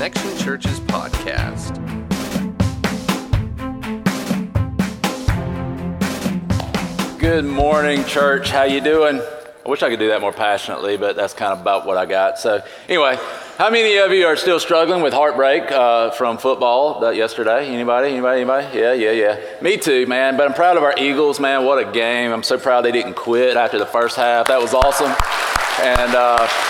[0.00, 1.76] Connection Churches podcast.
[7.18, 8.48] Good morning, church.
[8.48, 9.20] How you doing?
[9.20, 12.06] I wish I could do that more passionately, but that's kind of about what I
[12.06, 12.38] got.
[12.38, 13.18] So, anyway,
[13.58, 17.66] how many of you are still struggling with heartbreak uh, from football yesterday?
[17.66, 18.08] Anybody?
[18.08, 18.40] Anybody?
[18.40, 18.78] Anybody?
[18.78, 19.38] Yeah, yeah, yeah.
[19.60, 20.38] Me too, man.
[20.38, 21.66] But I'm proud of our Eagles, man.
[21.66, 22.32] What a game!
[22.32, 24.46] I'm so proud they didn't quit after the first half.
[24.46, 25.14] That was awesome,
[25.84, 26.14] and.
[26.14, 26.69] Uh,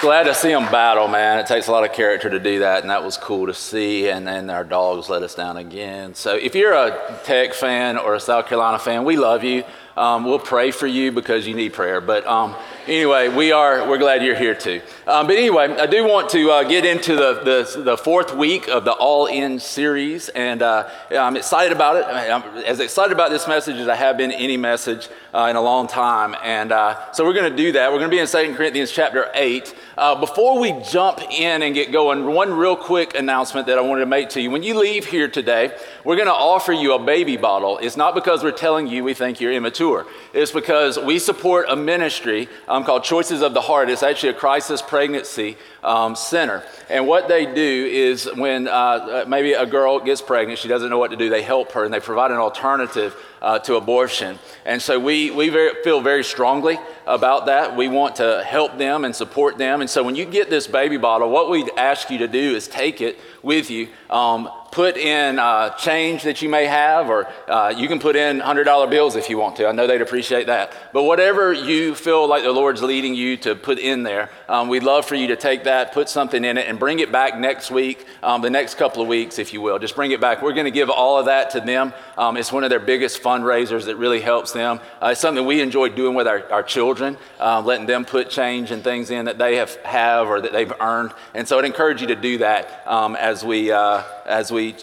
[0.00, 1.38] glad to see them battle, man.
[1.38, 4.08] It takes a lot of character to do that, and that was cool to see.
[4.08, 6.14] And then our dogs let us down again.
[6.14, 9.62] So if you're a Tech fan or a South Carolina fan, we love you.
[9.96, 12.00] Um, we'll pray for you because you need prayer.
[12.00, 14.80] But um, anyway, we are we're glad you're here too.
[15.06, 17.40] Um, but anyway, I do want to uh, get into the,
[17.74, 22.04] the, the fourth week of the All In series, and uh, I'm excited about it.
[22.06, 25.60] I'm as excited about this message as I have been any message uh, in a
[25.60, 26.34] long time.
[26.42, 27.90] And uh, so we're going to do that.
[27.90, 29.74] We're going to be in 2 Corinthians chapter eight.
[29.96, 34.00] Uh, before we jump in and get going, one real quick announcement that I wanted
[34.00, 34.50] to make to you.
[34.50, 37.78] When you leave here today, we're going to offer you a baby bottle.
[37.78, 40.06] It's not because we're telling you we think you're immature.
[40.32, 43.90] It's because we support a ministry um, called Choices of the Heart.
[43.90, 46.62] It's actually a crisis pregnancy um, center.
[46.88, 50.98] And what they do is when uh, maybe a girl gets pregnant, she doesn't know
[50.98, 54.38] what to do, they help her and they provide an alternative uh, to abortion.
[54.64, 57.76] And so we, we very, feel very strongly about that.
[57.76, 59.80] We want to help them and support them.
[59.80, 62.68] And so when you get this baby bottle, what we ask you to do is
[62.68, 63.88] take it with you.
[64.10, 68.40] Um, put in uh, change that you may have, or uh, you can put in
[68.40, 69.66] $100 bills if you want to.
[69.66, 70.72] I know they'd appreciate that.
[70.92, 74.82] But whatever you feel like the Lord's leading you to put in there, um, we'd
[74.82, 77.70] love for you to take that, put something in it, and bring it back next
[77.70, 79.78] week, um, the next couple of weeks, if you will.
[79.78, 80.42] Just bring it back.
[80.42, 81.92] We're going to give all of that to them.
[82.18, 84.80] Um, it's one of their biggest fundraisers that really helps them.
[85.02, 88.70] Uh, it's something we enjoy doing with our, our children, uh, letting them put change
[88.70, 91.12] and things in that they have, have or that they've earned.
[91.34, 94.74] And so I'd encourage you to do that um, as we uh, as we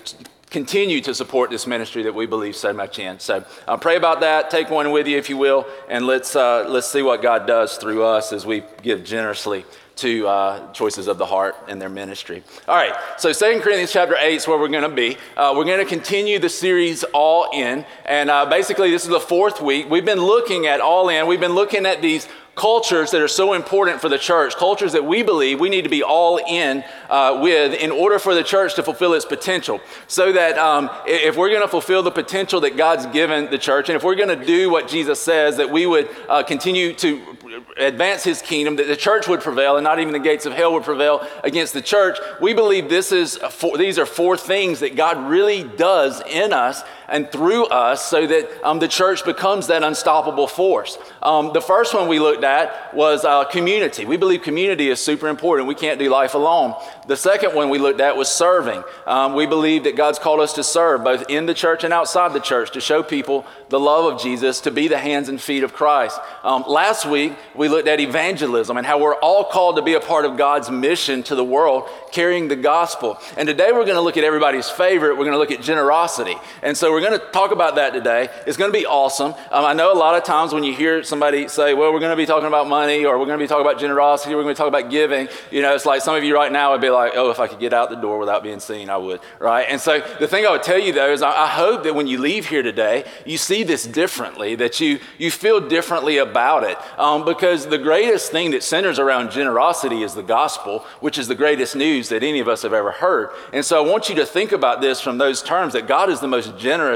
[0.49, 3.19] continue to support this ministry that we believe so much in.
[3.19, 4.49] So uh, pray about that.
[4.49, 7.77] Take one with you, if you will, and let's uh, let's see what God does
[7.77, 9.65] through us as we give generously
[9.97, 12.43] to uh, choices of the heart and their ministry.
[12.67, 15.17] All right, so Second Corinthians chapter 8 is where we're going to be.
[15.35, 17.85] Uh, we're going to continue the series All In.
[18.05, 19.89] And uh, basically, this is the fourth week.
[19.89, 21.27] We've been looking at All In.
[21.27, 22.27] We've been looking at these
[22.57, 25.89] cultures that are so important for the church, cultures that we believe we need to
[25.89, 29.79] be all in uh, with in order for the church to fulfill its potential.
[30.07, 33.89] So that um, if we're going to fulfill the potential that God's given the church,
[33.89, 37.36] and if we're going to do what Jesus says, that we would uh, continue to
[37.77, 40.73] advance his kingdom, that the church would prevail and not even the gates of hell
[40.73, 42.17] would prevail against the church.
[42.41, 46.83] We believe this is four, these are four things that God really does in us
[47.07, 50.97] and through us so that um, the church becomes that unstoppable force.
[51.21, 54.05] Um, the first one we looked at was uh, community.
[54.05, 55.67] We believe community is super important.
[55.67, 56.75] We can't do life alone.
[57.07, 58.83] The second one we looked at was serving.
[59.05, 62.33] Um, we believe that God's called us to serve both in the church and outside
[62.33, 65.63] the church to show people the love of Jesus, to be the hands and feet
[65.63, 66.19] of Christ.
[66.43, 69.99] Um, last week we looked at evangelism and how we're all called to be a
[69.99, 73.17] part of God's mission to the world, carrying the gospel.
[73.37, 75.11] And today we're going to look at everybody's favorite.
[75.11, 76.35] We're going to look at generosity.
[76.61, 78.27] And so we're going to talk about that today.
[78.47, 79.35] It's going to be awesome.
[79.51, 82.09] Um, I know a lot of times when you hear somebody say, well, we're going
[82.09, 84.55] to be talking about money or we're going to be talking about generosity, we're going
[84.55, 86.89] to talk about giving, you know, it's like some of you right now would be
[86.89, 89.67] like, oh, if I could get out the door without being seen, I would, right?
[89.69, 92.07] And so the thing I would tell you though is I, I hope that when
[92.07, 96.79] you leave here today, you see this differently, that you, you feel differently about it.
[96.97, 101.35] Um, because the greatest thing that centers around generosity is the gospel, which is the
[101.35, 103.29] greatest news that any of us have ever heard.
[103.53, 106.21] And so I want you to think about this from those terms that God is
[106.21, 106.86] the most generous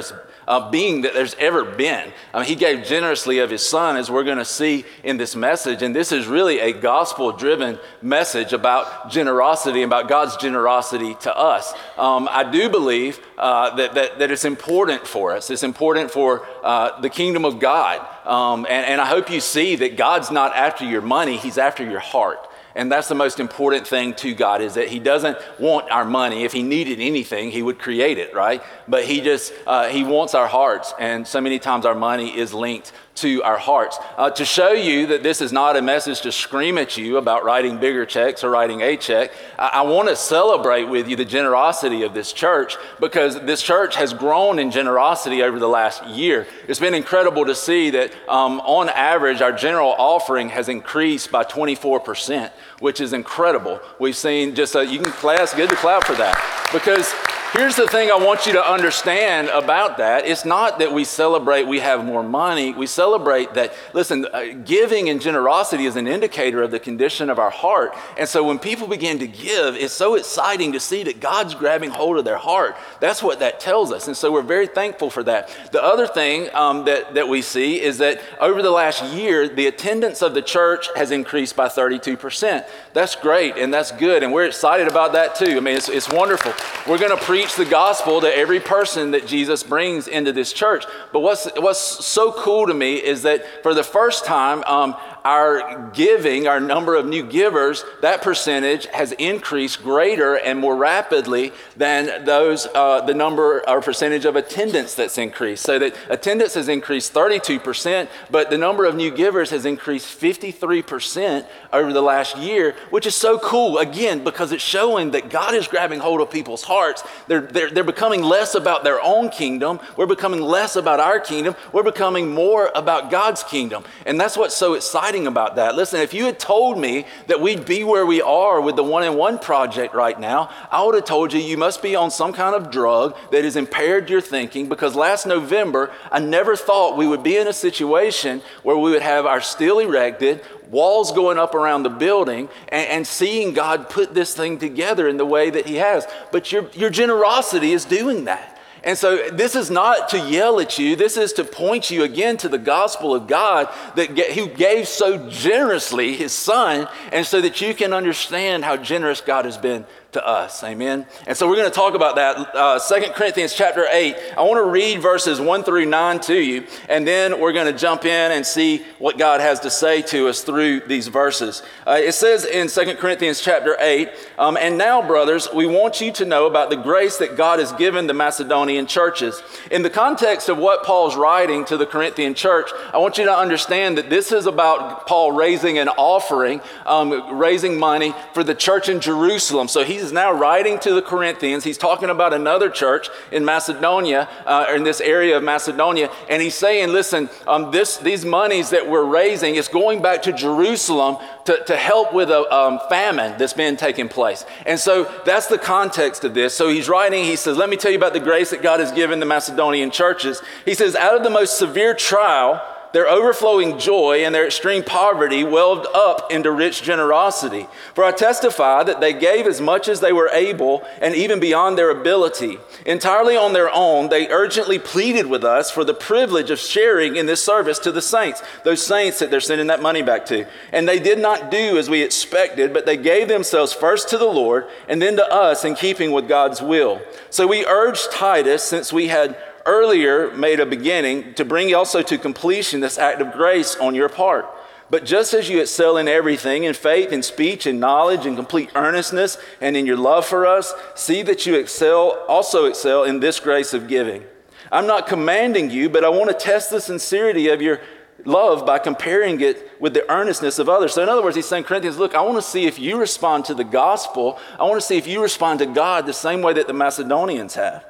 [0.48, 2.12] uh, being that there's ever been.
[2.34, 5.36] I mean, he gave generously of his son, as we're going to see in this
[5.36, 5.82] message.
[5.82, 11.74] And this is really a gospel driven message about generosity, about God's generosity to us.
[11.98, 15.50] Um, I do believe uh, that, that, that, it's important for us.
[15.50, 18.06] It's important for uh, the kingdom of God.
[18.26, 21.84] Um, and, and I hope you see that God's not after your money, He's after
[21.84, 22.48] your heart.
[22.76, 26.44] And that's the most important thing to God is that He doesn't want our money.
[26.44, 28.64] If He needed anything, He would create it, right?
[28.92, 30.94] But He just, uh, He wants our hearts.
[31.00, 33.98] And so many times our money is linked to our hearts.
[34.18, 37.46] Uh, to show you that this is not a message to scream at you about
[37.46, 41.26] writing bigger checks or writing a check, I, I want to celebrate with you the
[41.26, 46.46] generosity of this church because this church has grown in generosity over the last year.
[46.68, 51.46] It's been incredible to see that um, on average, our general offering has increased by
[51.46, 53.80] 24%, which is incredible.
[54.00, 57.14] We've seen just, a, you can clap, good to clap for that because
[57.54, 60.26] Here's the thing I want you to understand about that.
[60.26, 62.74] It's not that we celebrate we have more money.
[62.74, 67.40] We celebrate that, listen, uh, giving and generosity is an indicator of the condition of
[67.40, 67.94] our heart.
[68.18, 71.90] And so when people begin to give, it's so exciting to see that God's grabbing
[71.90, 72.78] hold of their heart.
[73.02, 74.08] That's what that tells us.
[74.08, 75.50] And so we're very thankful for that.
[75.74, 79.68] The other thing um, that, that we see is that over the last year, the
[79.68, 82.66] attendance of the church has increased by 32%.
[82.94, 84.24] That's great and that's good.
[84.24, 85.58] And we're excited about that too.
[85.58, 86.54] I mean, it's, it's wonderful.
[86.90, 90.86] We're going to preach the gospel to every person that Jesus brings into this church.
[91.12, 95.92] But what's, what's so cool to me is that for the first time, um, our
[95.94, 102.26] giving, our number of new givers, that percentage has increased greater and more rapidly than
[102.26, 105.64] those, uh, the number or percentage of attendance that's increased.
[105.64, 111.46] So that attendance has increased 32%, but the number of new givers has increased 53%
[111.72, 115.68] over the last year, which is so cool, again, because it's showing that God is
[115.68, 117.04] grabbing hold of people's hearts.
[117.28, 119.80] They're, they're, they're becoming less about their own kingdom.
[119.98, 121.56] We're becoming less about our kingdom.
[121.72, 123.84] We're becoming more about God's kingdom.
[124.06, 125.76] And that's what's so exciting about that.
[125.76, 129.04] Listen, if you had told me that we'd be where we are with the one
[129.04, 132.34] in one project right now, I would have told you you must be on some
[132.34, 137.08] kind of drug that has impaired your thinking because last November, I never thought we
[137.08, 141.54] would be in a situation where we would have our steel erected, walls going up
[141.54, 145.66] around the building and, and, seeing God put this thing together in the way that
[145.66, 146.08] He has.
[146.32, 148.61] But your, your generosity is doing that.
[148.84, 150.96] And so this is not to yell at you.
[150.96, 155.30] This is to point you again to the gospel of God that who gave so
[155.30, 160.28] generously his son and so that you can understand how generous God has been to
[160.28, 160.64] us.
[160.64, 161.06] Amen.
[161.26, 162.56] And so we're going to talk about that.
[162.56, 162.80] Uh,
[163.14, 164.16] Corinthians chapter 8.
[164.38, 167.78] I want to read verses 1 through 9 to you, and then we're going to
[167.78, 171.64] jump in and see what God has to say to us through these verses.
[171.88, 176.12] Uh, it says in Second Corinthians chapter 8, um, And now, brothers, we want you
[176.14, 179.42] to know about the grace that God has given the Macedonian churches.
[179.70, 183.36] In the context of what Paul's writing to the Corinthian church, I want you to
[183.36, 188.90] understand that this is about Paul raising an offering, um, raising money for the church
[188.90, 189.68] in Jerusalem.
[189.68, 191.64] So he's he's now writing to the Corinthians.
[191.64, 196.56] He's talking about another church in Macedonia, uh, in this area of Macedonia, and he's
[196.56, 201.64] saying, listen, um, this, these monies that we're raising is going back to Jerusalem to,
[201.66, 204.46] to help with a um, famine that's been taking place.
[204.66, 206.54] And so that's the context of this.
[206.54, 208.92] So he's writing, he says, let me tell you about the grace that God has
[208.92, 210.42] given the Macedonian churches.
[210.66, 212.62] He says, out of the most severe trial,
[212.94, 217.68] their overflowing joy and their extreme poverty welled up into rich generosity.
[217.94, 221.78] For I testify that they gave as much as they were able and even beyond
[221.78, 222.58] their ability.
[222.86, 227.26] Entirely on their own, they urgently pleaded with us for the privilege of sharing in
[227.26, 230.46] this service to the saints, those saints that they're sending that money back to.
[230.72, 234.26] And they did not do as we expected, but they gave themselves first to the
[234.26, 237.02] Lord and then to us in keeping with God's will.
[237.30, 242.18] So we urged Titus, since we had earlier made a beginning to bring also to
[242.18, 244.46] completion this act of grace on your part.
[244.90, 248.72] But just as you excel in everything, in faith, in speech, in knowledge, in complete
[248.76, 253.40] earnestness, and in your love for us, see that you excel, also excel in this
[253.40, 254.26] grace of giving.
[254.70, 257.80] I'm not commanding you, but I want to test the sincerity of your
[258.26, 260.94] love by comparing it with the earnestness of others.
[260.94, 263.46] So, in other words, he's saying, Corinthians, look, I want to see if you respond
[263.46, 264.40] to the gospel.
[264.60, 267.56] I want to see if you respond to God the same way that the Macedonians
[267.56, 267.86] have.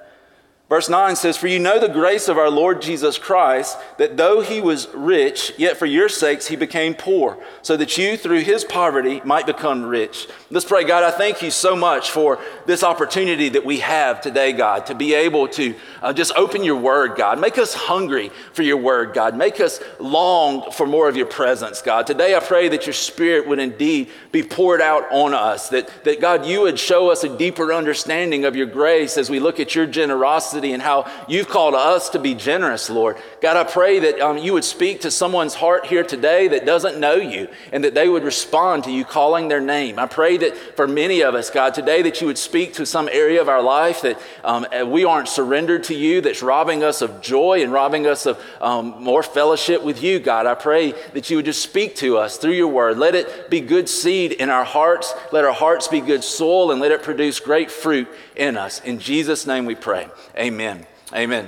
[0.72, 4.40] Verse 9 says, For you know the grace of our Lord Jesus Christ, that though
[4.40, 8.64] he was rich, yet for your sakes he became poor, so that you through his
[8.64, 10.30] poverty might become rich.
[10.50, 14.54] Let's pray, God, I thank you so much for this opportunity that we have today,
[14.54, 17.38] God, to be able to uh, just open your word, God.
[17.38, 19.36] Make us hungry for your word, God.
[19.36, 22.08] Make us long for more of your presence, God.
[22.08, 26.22] Today I pray that your spirit would indeed be poured out on us, that, that
[26.22, 29.76] God, you would show us a deeper understanding of your grace as we look at
[29.76, 33.18] your generosity generosity and how you've called us to be generous, Lord.
[33.42, 37.00] God, I pray that um, you would speak to someone's heart here today that doesn't
[37.00, 40.00] know you and that they would respond to you calling their name.
[40.00, 43.10] I pray that for many of us, God, today that you would speak to some
[43.12, 47.02] area of our life that um, uh, we aren't surrendered to you, that's robbing us
[47.02, 50.46] of joy and robbing us of um, more fellowship with you, God.
[50.46, 52.98] I pray that you would just speak to us through your word.
[52.98, 55.14] Let it be good seed in our hearts.
[55.32, 58.82] Let our hearts be good soil and let it produce great fruit in us.
[58.82, 60.08] In Jesus' name we pray.
[60.38, 60.51] Amen.
[60.52, 60.86] Amen.
[61.14, 61.48] Amen.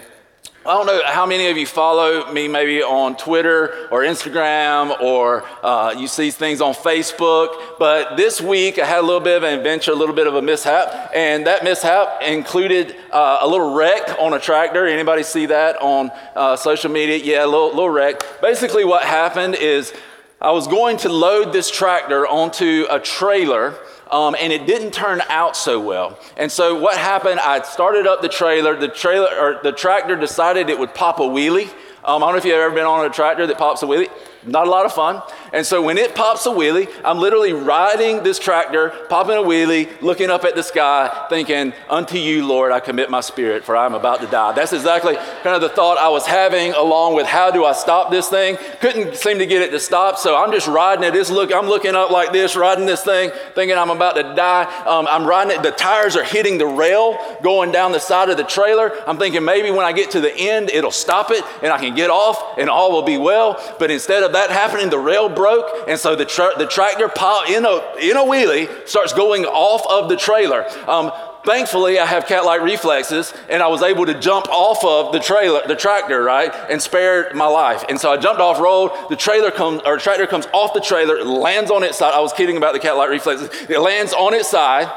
[0.65, 5.43] I don't know how many of you follow me maybe on Twitter or Instagram or
[5.61, 9.43] uh, you see things on Facebook, but this week I had a little bit of
[9.43, 13.75] an adventure, a little bit of a mishap, and that mishap included uh, a little
[13.75, 14.87] wreck on a tractor.
[14.87, 17.17] Anybody see that on uh, social media?
[17.17, 18.23] Yeah, a little, little wreck.
[18.41, 19.91] Basically, what happened is
[20.39, 23.75] I was going to load this tractor onto a trailer
[24.13, 26.19] um, and it didn't turn out so well.
[26.37, 27.39] And so what happened?
[27.39, 28.79] I started up the trailer.
[28.79, 31.67] The trailer or the tractor decided it would pop a wheelie.
[32.05, 34.11] Um, I don't know if you've ever been on a tractor that pops a wheelie.
[34.45, 35.21] Not a lot of fun.
[35.53, 40.01] And so when it pops a wheelie, I'm literally riding this tractor, popping a wheelie,
[40.01, 43.93] looking up at the sky, thinking, Unto you, Lord, I commit my spirit, for I'm
[43.93, 44.51] about to die.
[44.53, 48.11] That's exactly kind of the thought I was having, along with how do I stop
[48.11, 48.57] this thing?
[48.79, 51.15] Couldn't seem to get it to stop, so I'm just riding it.
[51.15, 54.63] It's look, I'm looking up like this, riding this thing, thinking I'm about to die.
[54.85, 55.63] Um, I'm riding it.
[55.63, 58.91] The tires are hitting the rail going down the side of the trailer.
[59.07, 61.95] I'm thinking maybe when I get to the end, it'll stop it and I can
[61.95, 63.61] get off and all will be well.
[63.79, 67.05] But instead of that happening, the rail broke, and so the, tra- the tractor
[67.47, 70.65] in a, in a wheelie starts going off of the trailer.
[70.87, 71.11] Um,
[71.45, 75.61] thankfully, I have cat-like reflexes, and I was able to jump off of the trailer,
[75.67, 77.83] the tractor, right, and spare my life.
[77.89, 78.91] And so I jumped off road.
[79.09, 82.13] The trailer comes, or tractor comes off the trailer, lands on its side.
[82.13, 83.49] I was kidding about the cat-like reflexes.
[83.69, 84.91] It lands on its side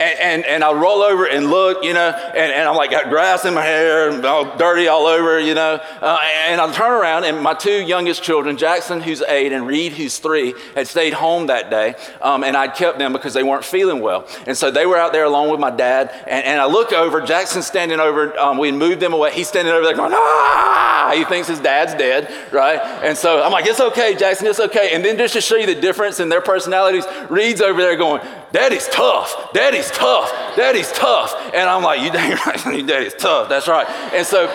[0.00, 3.08] and, and, and, I roll over and look, you know, and, and I'm like, got
[3.08, 5.80] grass in my hair and all dirty all over, you know.
[6.00, 9.94] Uh, and I turn around, and my two youngest children, Jackson, who's eight, and Reed,
[9.94, 11.96] who's three, had stayed home that day.
[12.22, 14.24] Um, and I'd kept them because they weren't feeling well.
[14.46, 16.12] And so they were out there along with my dad.
[16.28, 19.32] And, and I look over, Jackson's standing over, um, we moved them away.
[19.32, 21.12] He's standing over there going, ah!
[21.12, 22.78] He thinks his dad's dead, right?
[23.02, 24.90] And so I'm like, it's okay, Jackson, it's okay.
[24.92, 28.20] And then just to show you the difference in their personalities, Reed's over there going,
[28.52, 29.52] Daddy's tough.
[29.52, 30.32] Daddy's tough.
[30.56, 31.34] Daddy's tough.
[31.54, 33.48] And I'm like, you dang right, daddy's tough.
[33.48, 33.88] That's right.
[34.14, 34.48] And so,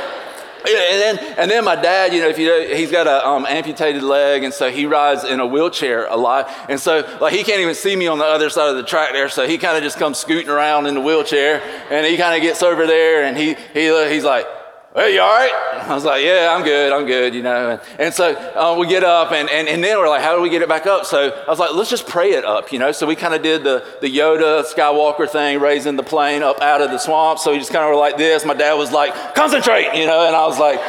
[0.65, 3.45] and then, and then my dad, you know, if you know, he's got an um,
[3.45, 6.50] amputated leg, and so he rides in a wheelchair a lot.
[6.69, 9.12] And so, like, he can't even see me on the other side of the track
[9.12, 12.35] there, so he kind of just comes scooting around in the wheelchair, and he kind
[12.35, 14.47] of gets over there, and he, he he's like,
[14.95, 15.51] Hey, you all right?
[15.89, 17.71] I was like, yeah, I'm good, I'm good, you know.
[17.71, 20.41] And, and so uh, we get up, and, and, and then we're like, how do
[20.41, 21.07] we get it back up?
[21.07, 22.91] So I was like, let's just pray it up, you know.
[22.91, 26.81] So we kind of did the, the Yoda Skywalker thing, raising the plane up out
[26.81, 27.39] of the swamp.
[27.39, 28.45] So we just kind of were like this.
[28.45, 30.79] My dad was like, concentrate, you know, and I was like,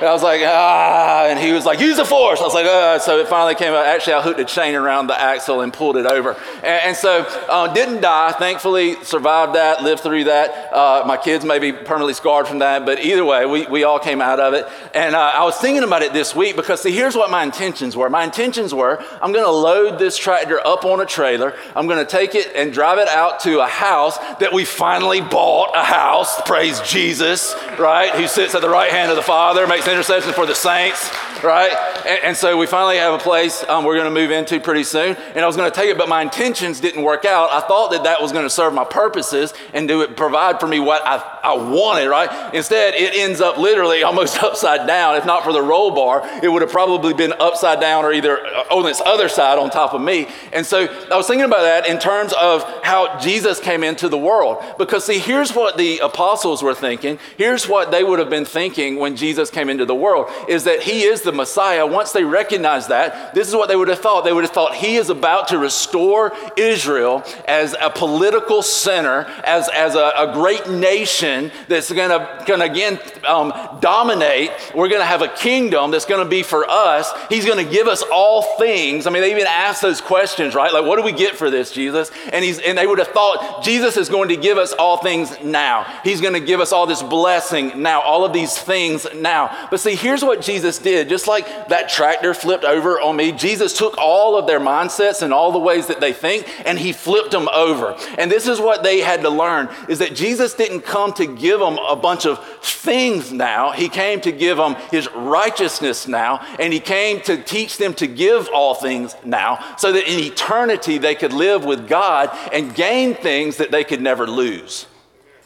[0.00, 2.40] and I was like, ah, and he was like, use the force.
[2.40, 2.98] I was like, ah.
[2.98, 3.84] So it finally came out.
[3.86, 6.36] Actually, I hooked a chain around the axle and pulled it over.
[6.56, 8.32] And, and so uh, didn't die.
[8.32, 10.72] Thankfully, survived that, lived through that.
[10.72, 13.98] Uh, my kids may be permanently scarred from that, but either way, we, we all
[13.98, 14.66] came out of it.
[14.94, 17.96] And uh, I was thinking about it this week because, see, here's what my intentions
[17.96, 18.08] were.
[18.08, 21.54] My intentions were I'm going to load this tractor up on a trailer.
[21.76, 25.20] I'm going to take it and drive it out to a house that we finally
[25.20, 26.40] bought a house.
[26.42, 28.10] Praise Jesus, right?
[28.14, 31.10] Who sits at the right hand of the Father, makes intercession for the saints,
[31.42, 31.72] right?
[32.06, 34.84] And, and so we finally have a place um, we're going to move into pretty
[34.84, 35.16] soon.
[35.16, 37.50] And I was going to take it, but my intentions didn't work out.
[37.50, 40.66] I thought that that was going to serve my purposes and do it, provide for
[40.66, 42.54] me what I, I wanted, right?
[42.54, 45.16] Instead, it ends up literally almost upside down.
[45.16, 48.44] If not for the roll bar, it would have probably been upside down or either
[48.44, 50.28] uh, on this other side on top of me.
[50.52, 54.18] And so I was thinking about that in terms of how Jesus came into the
[54.18, 54.62] world.
[54.78, 57.18] Because, see, here's what the apostles were thinking.
[57.36, 60.82] Here's what they would have been thinking when Jesus came into the world is that
[60.82, 61.86] he is the Messiah.
[61.86, 64.24] Once they recognize that, this is what they would have thought.
[64.24, 69.68] They would have thought he is about to restore Israel as a political center, as,
[69.68, 74.50] as a, a great nation that's going to again um, dominate.
[74.74, 77.10] We're going to have a kingdom that's going to be for us.
[77.28, 79.06] He's going to give us all things.
[79.06, 80.72] I mean, they even asked those questions, right?
[80.72, 82.10] Like, what do we get for this, Jesus?
[82.32, 85.40] And, he's, and they would have thought Jesus is going to give us all things
[85.42, 85.84] now.
[86.04, 89.68] He's going to give us all this blessing now, all of these things now.
[89.70, 91.08] But see, here's what Jesus did.
[91.08, 95.32] Just like that tractor flipped over on me, Jesus took all of their mindsets and
[95.32, 97.96] all the ways that they think and he flipped them over.
[98.18, 101.60] And this is what they had to learn is that Jesus didn't come to give
[101.60, 103.72] them a bunch of things now.
[103.72, 108.06] He came to give them his righteousness now, and he came to teach them to
[108.06, 113.14] give all things now so that in eternity they could live with God and gain
[113.14, 114.86] things that they could never lose.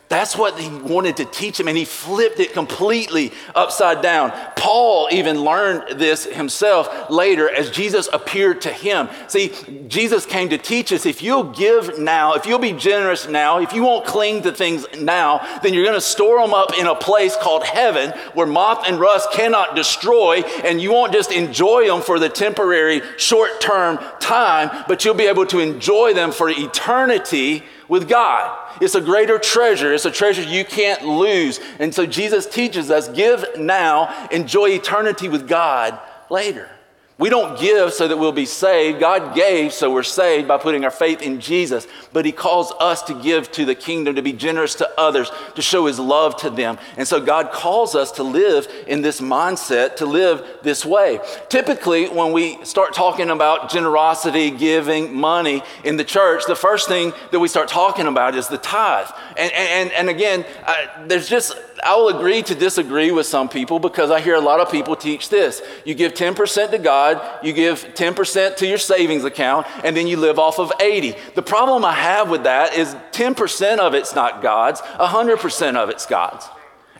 [0.08, 4.32] That's what he wanted to teach him, and he flipped it completely upside down.
[4.54, 9.08] Paul even learned this himself later as Jesus appeared to him.
[9.28, 9.52] See,
[9.88, 13.73] Jesus came to teach us if you'll give now, if you'll be generous now, if
[13.73, 16.94] you won't cling to things now, then you're going to store them up in a
[16.94, 22.02] place called heaven where moth and rust cannot destroy, and you won't just enjoy them
[22.02, 27.64] for the temporary, short term time, but you'll be able to enjoy them for eternity
[27.88, 28.59] with God.
[28.81, 29.93] It's a greater treasure.
[29.93, 31.61] It's a treasure you can't lose.
[31.79, 35.99] And so Jesus teaches us give now, enjoy eternity with God
[36.31, 36.69] later.
[37.16, 38.99] We don't give so that we'll be saved.
[38.99, 41.87] God gave so we're saved by putting our faith in Jesus.
[42.12, 45.62] But He calls us to give to the kingdom, to be generous to others, to
[45.62, 46.76] show His love to them.
[46.97, 51.21] And so God calls us to live in this mindset, to live this way.
[51.49, 57.12] Typically, when we start talking about generosity, giving, money in the church, the first thing
[57.30, 59.06] that we start talking about is the tithe.
[59.37, 63.79] And, and, and again, I, there's just I will agree to disagree with some people
[63.79, 65.61] because I hear a lot of people teach this.
[65.85, 70.17] You give 10% to God, you give 10% to your savings account, and then you
[70.17, 71.14] live off of 80.
[71.35, 76.07] The problem I have with that is 10% of it's not God's, 100% of it's
[76.07, 76.49] God's.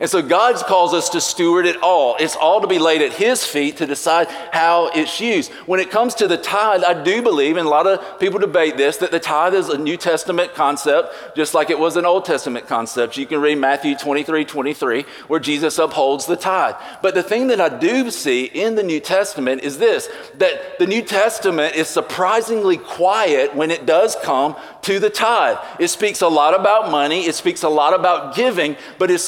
[0.01, 2.17] And so God calls us to steward it all.
[2.19, 5.53] It's all to be laid at His feet to decide how it's used.
[5.67, 8.77] When it comes to the tithe, I do believe, and a lot of people debate
[8.77, 12.25] this, that the tithe is a New Testament concept, just like it was an Old
[12.25, 13.17] Testament concept.
[13.17, 16.75] You can read Matthew 23 23, where Jesus upholds the tithe.
[17.01, 20.09] But the thing that I do see in the New Testament is this
[20.39, 25.57] that the New Testament is surprisingly quiet when it does come to the tithe.
[25.79, 29.23] It speaks a lot about money, it speaks a lot about giving, but it's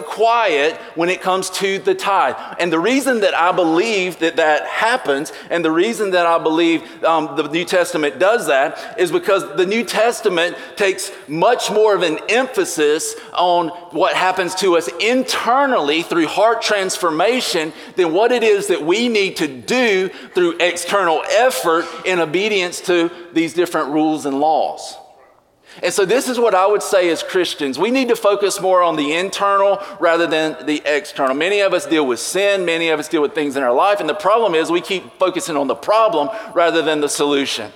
[0.00, 2.34] quiet when it comes to the tithe.
[2.58, 7.04] And the reason that I believe that that happens, and the reason that I believe
[7.04, 12.02] um, the New Testament does that, is because the New Testament takes much more of
[12.02, 18.68] an emphasis on what happens to us internally through heart transformation than what it is
[18.68, 24.40] that we need to do through external effort in obedience to these different rules and
[24.40, 24.96] laws.
[25.82, 27.78] And so, this is what I would say as Christians.
[27.78, 31.34] We need to focus more on the internal rather than the external.
[31.34, 34.00] Many of us deal with sin, many of us deal with things in our life,
[34.00, 37.72] and the problem is we keep focusing on the problem rather than the solution.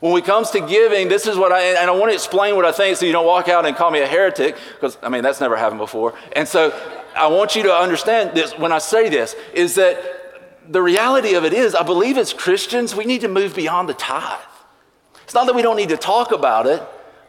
[0.00, 2.64] When it comes to giving, this is what I, and I want to explain what
[2.64, 5.22] I think so you don't walk out and call me a heretic, because I mean,
[5.22, 6.14] that's never happened before.
[6.34, 6.70] And so,
[7.14, 10.22] I want you to understand this when I say this is that
[10.68, 13.94] the reality of it is, I believe as Christians, we need to move beyond the
[13.94, 14.38] tithe.
[15.24, 16.82] It's not that we don't need to talk about it,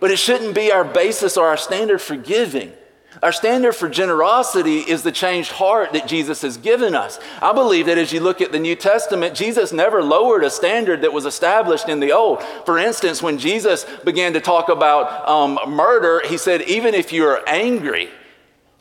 [0.03, 2.74] but it shouldn't be our basis or our standard for giving.
[3.22, 7.22] Our standard for generosity is the changed heart that Jesus has given us.
[7.41, 11.03] I believe that as you look at the New Testament, Jesus never lowered a standard
[11.03, 12.43] that was established in the Old.
[12.65, 17.39] For instance, when Jesus began to talk about um, murder, he said, even if you're
[17.48, 18.10] angry,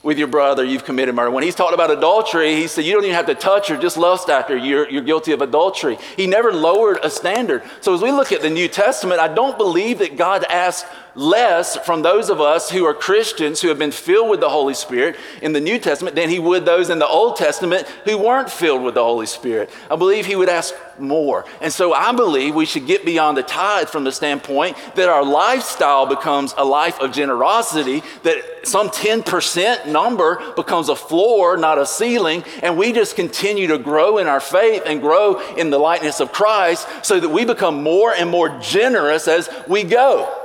[0.03, 1.31] with your brother, you've committed murder.
[1.31, 3.97] When he's talking about adultery, he said, You don't even have to touch her, just
[3.97, 5.97] lust after you're, you're guilty of adultery.
[6.17, 7.63] He never lowered a standard.
[7.81, 11.77] So as we look at the New Testament, I don't believe that God asked less
[11.77, 15.17] from those of us who are Christians who have been filled with the Holy Spirit
[15.41, 18.83] in the New Testament than he would those in the Old Testament who weren't filled
[18.83, 19.71] with the Holy Spirit.
[19.91, 21.45] I believe he would ask more.
[21.61, 25.25] And so I believe we should get beyond the tithe from the standpoint that our
[25.25, 31.87] lifestyle becomes a life of generosity, that some 10% number becomes a floor, not a
[31.87, 36.21] ceiling, and we just continue to grow in our faith and grow in the likeness
[36.21, 40.42] of Christ so that we become more and more generous as we go.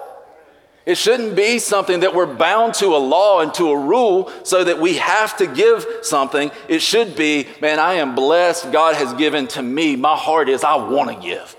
[0.88, 4.63] It shouldn't be something that we're bound to a law and to a rule so
[4.63, 6.50] that we have to give something.
[6.69, 8.71] It should be, man, I am blessed.
[8.71, 9.97] God has given to me.
[9.97, 11.58] My heart is, I want to give.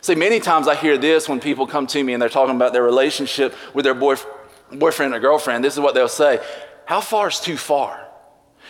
[0.00, 2.72] See, many times I hear this when people come to me and they're talking about
[2.72, 4.16] their relationship with their boy,
[4.72, 5.62] boyfriend or girlfriend.
[5.62, 6.40] This is what they'll say
[6.86, 8.08] How far is too far?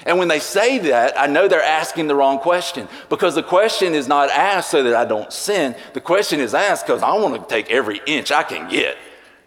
[0.05, 3.95] And when they say that, I know they're asking the wrong question because the question
[3.95, 5.77] is not asked so that I don't sin.
[5.93, 8.99] The question is asked because I want to take every inch I can get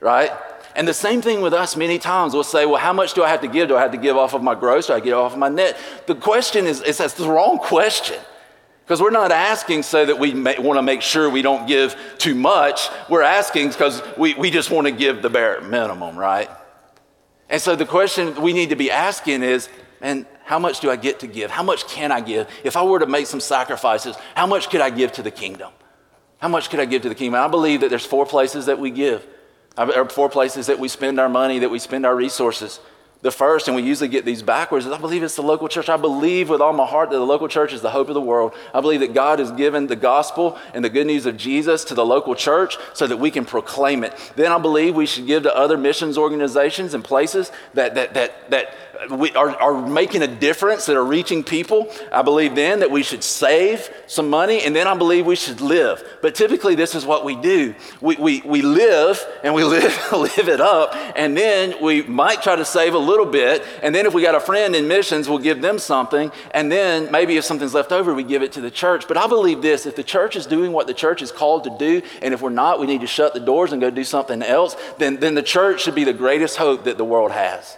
[0.06, 0.32] right?
[0.76, 2.34] And the same thing with us many times.
[2.34, 3.70] We'll say, well, how much do I have to give?
[3.70, 4.88] Do I have to give off of my gross?
[4.88, 5.78] Do I give off of my net?
[6.06, 8.20] The question is, that's the wrong question.
[8.84, 12.36] Because we're not asking so that we want to make sure we don't give too
[12.36, 12.90] much.
[13.10, 16.50] We're asking because we, we just want to give the bare minimum, right?
[17.50, 19.70] And so the question we need to be asking is,
[20.02, 21.50] and how much do I get to give?
[21.50, 22.48] How much can I give?
[22.64, 25.72] If I were to make some sacrifices, how much could I give to the kingdom?
[26.38, 27.42] How much could I give to the kingdom?
[27.42, 29.26] I believe that there's four places that we give.
[29.78, 32.80] There are four places that we spend our money, that we spend our resources.
[33.22, 35.90] The first, and we usually get these backwards, is I believe it's the local church.
[35.90, 38.22] I believe with all my heart that the local church is the hope of the
[38.22, 38.54] world.
[38.72, 41.96] I believe that God has given the gospel and the good news of Jesus to
[41.96, 44.14] the local church so that we can proclaim it.
[44.36, 48.52] Then I believe we should give to other missions organizations and places that, that, that,
[48.52, 48.76] that
[49.12, 51.92] we are, are making a difference, that are reaching people.
[52.12, 55.62] I believe then that we should save some money, and then I believe we should
[55.62, 56.04] live.
[56.22, 60.50] But typically, this is what we do we, we, we live and we live, live
[60.50, 63.64] it up, and then we might try to save a little bit.
[63.82, 66.32] And then, if we got a friend in missions, we'll give them something.
[66.52, 69.08] And then, maybe if something's left over, we give it to the church.
[69.08, 71.76] But I believe this if the church is doing what the church is called to
[71.78, 74.42] do, and if we're not, we need to shut the doors and go do something
[74.42, 77.78] else, then, then the church should be the greatest hope that the world has.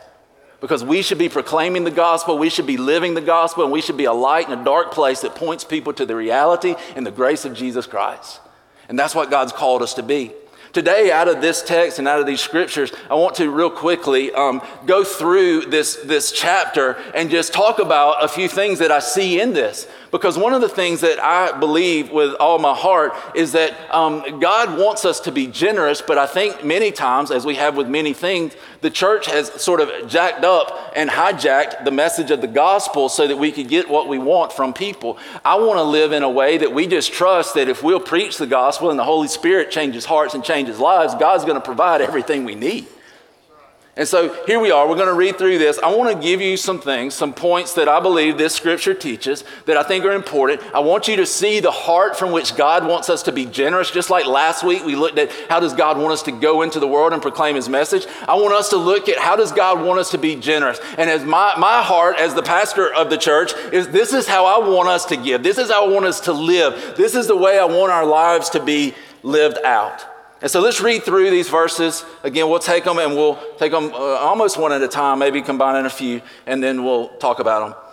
[0.60, 3.82] Because we should be proclaiming the gospel, we should be living the gospel, and we
[3.82, 7.06] should be a light in a dark place that points people to the reality and
[7.06, 8.39] the grace of Jesus Christ.
[8.89, 10.34] And that's what God's called us to be.
[10.74, 14.32] Today, out of this text and out of these scriptures, I want to real quickly
[14.34, 19.00] um, go through this, this chapter and just talk about a few things that I
[19.00, 19.88] see in this.
[20.17, 24.39] Because one of the things that I believe with all my heart is that um,
[24.39, 27.88] God wants us to be generous, but I think many times, as we have with
[27.88, 32.47] many things, the church has sort of jacked up and hijacked the message of the
[32.47, 35.19] gospel so that we could get what we want from people.
[35.45, 38.39] I want to live in a way that we just trust that if we'll preach
[38.39, 42.01] the gospel and the Holy Spirit changes hearts and changes lives, God's going to provide
[42.01, 42.88] everything we need.
[43.97, 44.88] And so here we are.
[44.88, 45.79] We're going to read through this.
[45.79, 49.43] I want to give you some things, some points that I believe this scripture teaches
[49.65, 50.62] that I think are important.
[50.71, 53.89] I want you to see the heart from which God wants us to be generous.
[53.89, 56.79] Just like last week, we looked at how does God want us to go into
[56.79, 58.05] the world and proclaim his message.
[58.27, 60.79] I want us to look at how does God want us to be generous.
[60.99, 64.45] And as my, my heart as the pastor of the church is this is how
[64.45, 65.41] I want us to give.
[65.41, 66.95] This is how I want us to live.
[66.95, 70.16] This is the way I want our lives to be lived out.
[70.41, 72.06] And so let's read through these verses.
[72.23, 75.41] Again, we'll take them and we'll take them uh, almost one at a time, maybe
[75.41, 77.87] combining a few, and then we'll talk about them.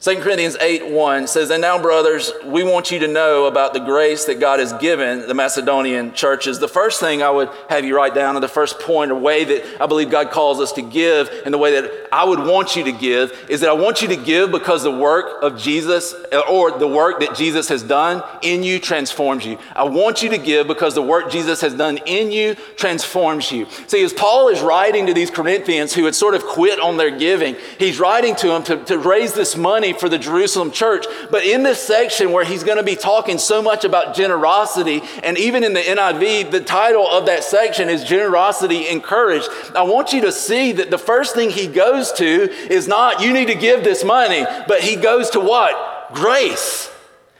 [0.00, 3.80] 2 Corinthians 8 1 says, And now, brothers, we want you to know about the
[3.80, 6.60] grace that God has given the Macedonian churches.
[6.60, 9.42] The first thing I would have you write down, and the first point or way
[9.42, 12.76] that I believe God calls us to give, and the way that I would want
[12.76, 16.14] you to give, is that I want you to give because the work of Jesus,
[16.48, 19.58] or the work that Jesus has done in you, transforms you.
[19.74, 23.66] I want you to give because the work Jesus has done in you transforms you.
[23.88, 27.10] See, as Paul is writing to these Corinthians who had sort of quit on their
[27.10, 31.06] giving, he's writing to them to, to raise this money money for the Jerusalem church.
[31.30, 35.38] But in this section where he's going to be talking so much about generosity, and
[35.38, 39.48] even in the NIV, the title of that section is Generosity Encouraged.
[39.74, 43.32] I want you to see that the first thing he goes to is not, you
[43.32, 46.12] need to give this money, but he goes to what?
[46.12, 46.90] Grace.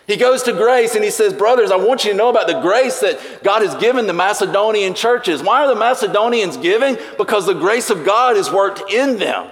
[0.06, 2.60] He goes to grace and he says, Brothers, I want you to know about the
[2.60, 5.42] grace that God has given the Macedonian churches.
[5.42, 6.96] Why are the Macedonians giving?
[7.18, 9.50] Because the grace of God is worked in them.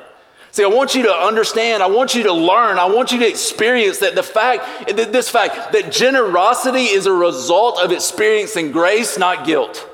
[0.56, 3.28] See, I want you to understand, I want you to learn, I want you to
[3.28, 9.18] experience that the fact, that this fact, that generosity is a result of experiencing grace,
[9.18, 9.86] not guilt.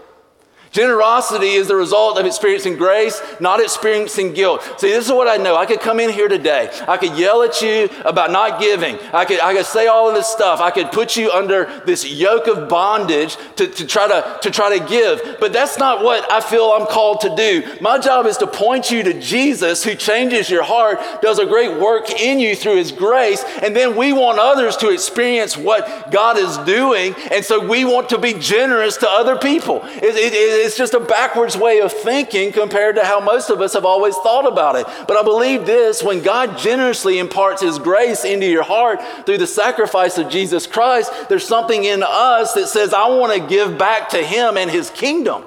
[0.72, 4.62] Generosity is the result of experiencing grace, not experiencing guilt.
[4.78, 5.54] See, this is what I know.
[5.54, 6.70] I could come in here today.
[6.88, 8.98] I could yell at you about not giving.
[9.12, 10.60] I could, I could say all of this stuff.
[10.60, 14.78] I could put you under this yoke of bondage to, to, try to, to try
[14.78, 15.36] to give.
[15.38, 17.76] But that's not what I feel I'm called to do.
[17.82, 21.78] My job is to point you to Jesus who changes your heart, does a great
[21.78, 23.44] work in you through his grace.
[23.62, 27.14] And then we want others to experience what God is doing.
[27.30, 29.82] And so we want to be generous to other people.
[29.84, 33.60] It, it, it, it's just a backwards way of thinking compared to how most of
[33.60, 34.86] us have always thought about it.
[35.06, 39.46] But I believe this when God generously imparts His grace into your heart through the
[39.46, 44.10] sacrifice of Jesus Christ, there's something in us that says, I want to give back
[44.10, 45.44] to Him and His kingdom.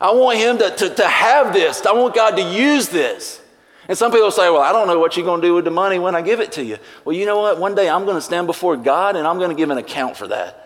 [0.00, 3.40] I want Him to, to, to have this, I want God to use this.
[3.86, 5.70] And some people say, Well, I don't know what you're going to do with the
[5.70, 6.78] money when I give it to you.
[7.04, 7.60] Well, you know what?
[7.60, 10.16] One day I'm going to stand before God and I'm going to give an account
[10.16, 10.63] for that.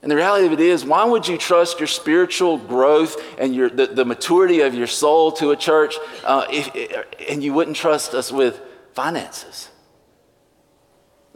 [0.00, 3.68] And the reality of it is, why would you trust your spiritual growth and your,
[3.68, 6.70] the, the maturity of your soul to a church uh, if,
[7.28, 8.60] and you wouldn't trust us with
[8.94, 9.70] finances?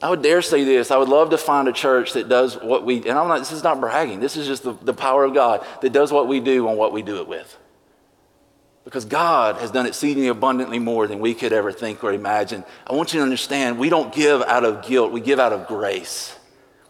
[0.01, 0.91] I would dare say this.
[0.91, 3.53] I would love to find a church that does what we, and I'm not, this
[3.53, 6.41] is not bragging, this is just the, the power of God that does what we
[6.41, 7.57] do on what we do it with.
[8.85, 12.65] Because God has done exceedingly abundantly more than we could ever think or imagine.
[12.85, 15.69] I want you to understand we don't give out of guilt, we give out of
[15.69, 16.37] grace.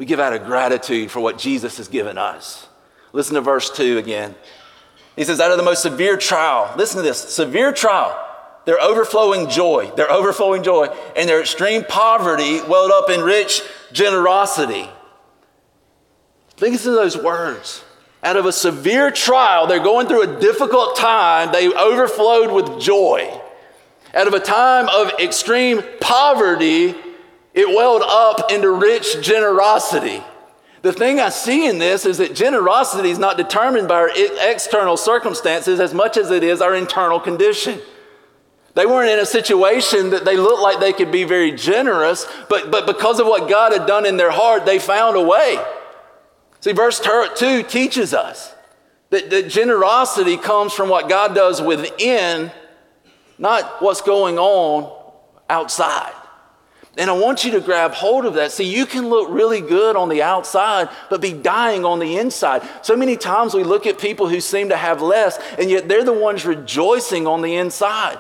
[0.03, 2.67] We give out of gratitude for what Jesus has given us.
[3.13, 4.35] Listen to verse 2 again.
[5.15, 8.21] He says, out of the most severe trial, listen to this severe trial,
[8.65, 13.63] their overflowing joy, their overflowing joy, and their extreme poverty welled up in rich
[13.93, 14.91] generosity.
[16.57, 17.85] Think of those words.
[18.25, 23.41] Out of a severe trial, they're going through a difficult time, they overflowed with joy.
[24.15, 26.97] Out of a time of extreme poverty,
[27.55, 30.23] it welled up into rich generosity.
[30.83, 34.97] The thing I see in this is that generosity is not determined by our external
[34.97, 37.81] circumstances as much as it is our internal condition.
[38.75, 42.71] They weren't in a situation that they looked like they could be very generous, but,
[42.71, 45.63] but because of what God had done in their heart, they found a way.
[46.61, 48.55] See, verse 2 teaches us
[49.11, 52.51] that, that generosity comes from what God does within,
[53.39, 54.91] not what's going on
[55.51, 56.15] outside.
[56.99, 58.53] And I want you to grab hold of that.
[58.53, 62.69] See, you can look really good on the outside, but be dying on the inside.
[62.83, 66.05] So many times we look at people who seem to have less, and yet they're
[66.05, 68.19] the ones rejoicing on the inside.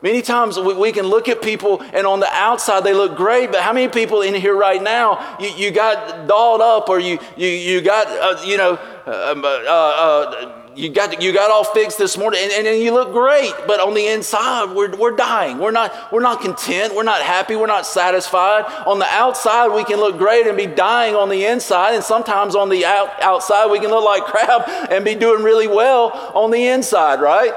[0.00, 3.62] Many times we, can look at people and on the outside they look great, but
[3.62, 7.48] how many people in here right now you, you got dolled up or you, you,
[7.48, 8.74] you got, uh, you know,
[9.06, 12.82] uh, um, uh, uh, you got, you got all fixed this morning and, and, and,
[12.82, 15.58] you look great, but on the inside we're, we're dying.
[15.58, 16.94] We're not, we're not content.
[16.94, 17.56] We're not happy.
[17.56, 18.64] We're not satisfied.
[18.86, 21.94] On the outside we can look great and be dying on the inside.
[21.94, 25.68] And sometimes on the out, outside we can look like crap and be doing really
[25.68, 27.52] well on the inside, right?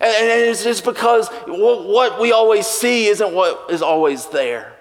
[0.00, 4.71] And, it's just because what we always see isn't what is always there.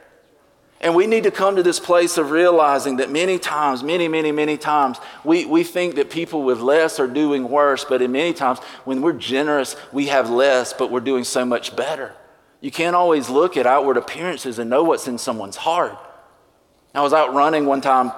[0.82, 4.32] And we need to come to this place of realizing that many times, many, many,
[4.32, 8.34] many times, we, we think that people with less are doing worse, but in many
[8.34, 12.14] times, when we're generous, we have less, but we're doing so much better.
[12.62, 15.98] You can't always look at outward appearances and know what's in someone's heart.
[16.96, 18.12] I was out running one time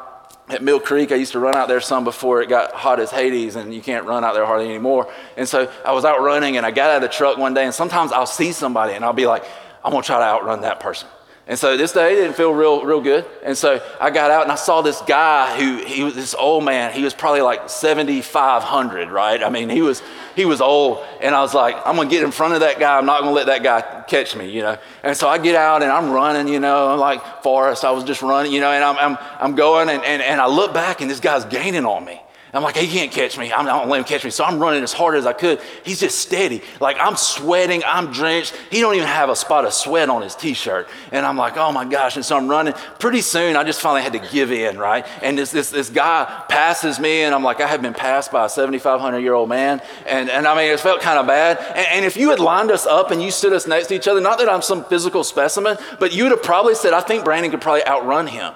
[0.50, 3.12] at Mill Creek, I used to run out there some before it got hot as
[3.12, 5.12] Hades, and you can't run out there hardly anymore.
[5.38, 7.66] And so I was out running, and I got out of the truck one day,
[7.66, 9.44] and sometimes I'll see somebody, and I'll be like,
[9.84, 11.08] I'm gonna try to outrun that person.
[11.46, 13.26] And so this day didn't feel real, real good.
[13.44, 16.64] And so I got out and I saw this guy who he was this old
[16.64, 16.94] man.
[16.94, 19.44] He was probably like 7,500, right?
[19.44, 20.02] I mean, he was
[20.38, 21.06] he was old.
[21.20, 22.98] And I was like, I'm gonna get in front of that guy.
[22.98, 24.78] I'm not gonna let that guy catch me, you know.
[25.04, 27.84] And so I get out and I'm running, you know, I'm like Forrest.
[27.84, 30.48] I was just running, you know, and I'm I'm, I'm going and, and, and I
[30.48, 32.23] look back and this guy's gaining on me.
[32.54, 33.52] I'm like, he can't catch me.
[33.52, 34.30] I'm not gonna let him catch me.
[34.30, 35.60] So I'm running as hard as I could.
[35.84, 36.62] He's just steady.
[36.80, 38.56] Like I'm sweating, I'm drenched.
[38.70, 40.88] He don't even have a spot of sweat on his t-shirt.
[41.12, 42.16] And I'm like, oh my gosh.
[42.16, 42.76] And so I'm running.
[43.00, 45.04] Pretty soon I just finally had to give in, right?
[45.24, 48.46] And this this this guy passes me, and I'm like, I have been passed by
[48.46, 49.82] a 7,500 year old man.
[50.06, 51.58] And and I mean, it felt kind of bad.
[51.58, 54.08] And, and if you had lined us up and you stood us next to each
[54.08, 57.26] other, not that I'm some physical specimen, but you would have probably said, I think
[57.26, 58.54] Brandon could probably outrun him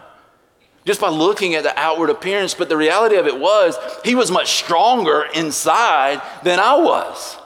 [0.87, 2.53] just by looking at the outward appearance.
[2.55, 7.37] But the reality of it was, he was much stronger inside than I was.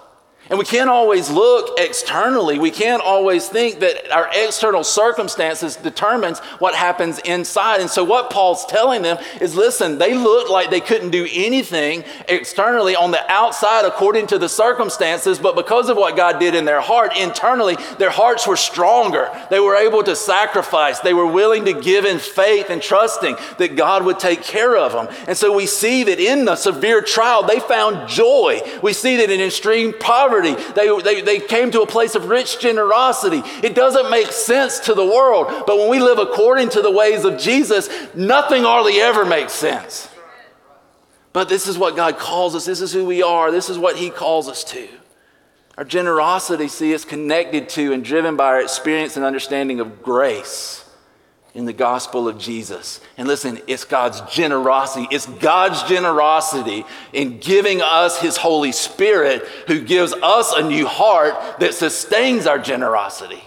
[0.52, 2.60] And we can't always look externally.
[2.60, 7.80] We can't always think that our external circumstances determines what happens inside.
[7.80, 12.04] And so what Paul's telling them is listen, they looked like they couldn't do anything
[12.28, 16.66] externally on the outside according to the circumstances, but because of what God did in
[16.66, 19.30] their heart, internally, their hearts were stronger.
[19.50, 21.00] They were able to sacrifice.
[21.00, 24.92] They were willing to give in faith and trusting that God would take care of
[24.92, 25.08] them.
[25.30, 28.60] And so we see that in the severe trial, they found joy.
[28.84, 30.74] We see that in extreme poverty, poverty.
[30.74, 33.42] They, they, they came to a place of rich generosity.
[33.66, 37.26] It doesn't make sense to the world, but when we live according to the ways
[37.26, 40.10] of Jesus, nothing hardly ever makes sense.
[41.34, 42.66] But this is what God calls us.
[42.66, 43.52] This is who we are.
[43.52, 44.88] This is what He calls us to.
[45.78, 50.81] Our generosity, see, is connected to and driven by our experience and understanding of grace
[51.54, 53.02] in the gospel of Jesus.
[53.18, 55.08] And listen, it's God's generosity.
[55.12, 61.60] It's God's generosity in giving us His Holy Spirit who gives us a new heart
[61.60, 63.44] that sustains our generosity.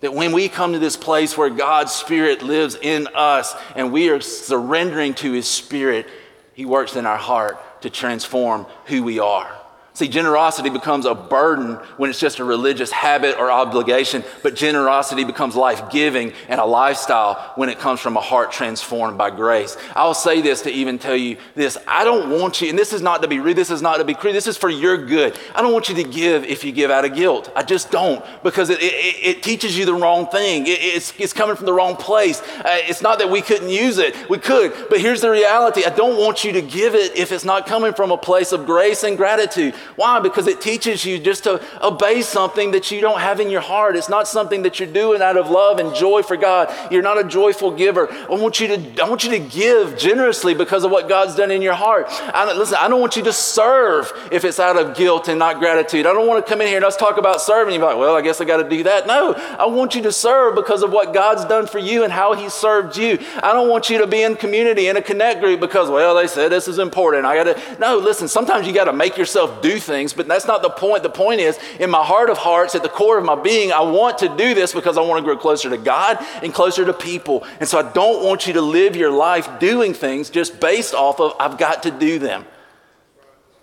[0.00, 4.10] That when we come to this place where God's Spirit lives in us and we
[4.10, 6.06] are surrendering to His Spirit,
[6.54, 9.55] He works in our heart to transform who we are.
[9.96, 15.24] See, generosity becomes a burden when it's just a religious habit or obligation, but generosity
[15.24, 19.74] becomes life giving and a lifestyle when it comes from a heart transformed by grace.
[19.94, 23.00] I'll say this to even tell you this I don't want you, and this is
[23.00, 25.34] not to be rude, this is not to be crude, this is for your good.
[25.54, 27.50] I don't want you to give if you give out of guilt.
[27.56, 30.66] I just don't, because it, it, it teaches you the wrong thing.
[30.66, 32.42] It, it's, it's coming from the wrong place.
[32.42, 35.96] Uh, it's not that we couldn't use it, we could, but here's the reality I
[35.96, 39.02] don't want you to give it if it's not coming from a place of grace
[39.02, 39.74] and gratitude.
[39.94, 40.20] Why?
[40.20, 43.96] Because it teaches you just to obey something that you don't have in your heart.
[43.96, 46.74] It's not something that you're doing out of love and joy for God.
[46.90, 48.12] You're not a joyful giver.
[48.12, 51.50] I want you to, I want you to give generously because of what God's done
[51.50, 52.06] in your heart.
[52.10, 55.58] I, listen, I don't want you to serve if it's out of guilt and not
[55.58, 56.06] gratitude.
[56.06, 57.74] I don't want to come in here and us talk about serving.
[57.74, 59.06] You're like, well, I guess I got to do that.
[59.06, 62.34] No, I want you to serve because of what God's done for you and how
[62.34, 63.18] He served you.
[63.42, 66.26] I don't want you to be in community in a connect group because, well, they
[66.26, 67.26] said this is important.
[67.26, 67.80] I got to.
[67.80, 68.28] No, listen.
[68.28, 71.02] Sometimes you got to make yourself do things but that's not the point.
[71.02, 73.80] The point is, in my heart of hearts, at the core of my being, I
[73.80, 76.92] want to do this because I want to grow closer to God and closer to
[76.92, 77.44] people.
[77.60, 81.20] And so I don't want you to live your life doing things just based off
[81.20, 82.44] of, I've got to do them.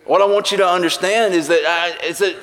[0.05, 2.35] What I want you to understand is that, I, is that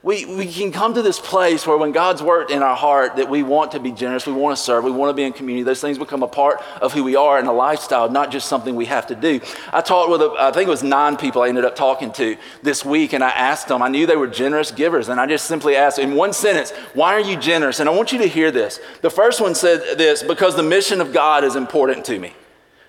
[0.00, 3.28] we, we can come to this place where when God's worked in our heart that
[3.28, 5.64] we want to be generous, we want to serve, we want to be in community,
[5.64, 8.76] those things become a part of who we are and a lifestyle, not just something
[8.76, 9.40] we have to do.
[9.72, 12.36] I talked with, a, I think it was nine people I ended up talking to
[12.62, 15.46] this week, and I asked them, I knew they were generous givers, and I just
[15.46, 17.80] simply asked in one sentence, why are you generous?
[17.80, 18.78] And I want you to hear this.
[19.02, 22.32] The first one said this, because the mission of God is important to me.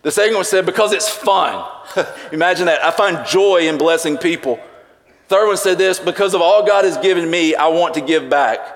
[0.03, 1.67] The second one said, because it's fun.
[2.31, 2.85] Imagine that.
[2.85, 4.59] I find joy in blessing people.
[5.29, 8.29] Third one said this because of all God has given me, I want to give
[8.29, 8.75] back.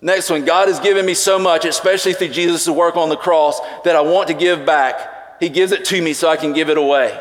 [0.00, 3.60] Next one, God has given me so much, especially through Jesus' work on the cross,
[3.84, 5.40] that I want to give back.
[5.40, 7.18] He gives it to me so I can give it away.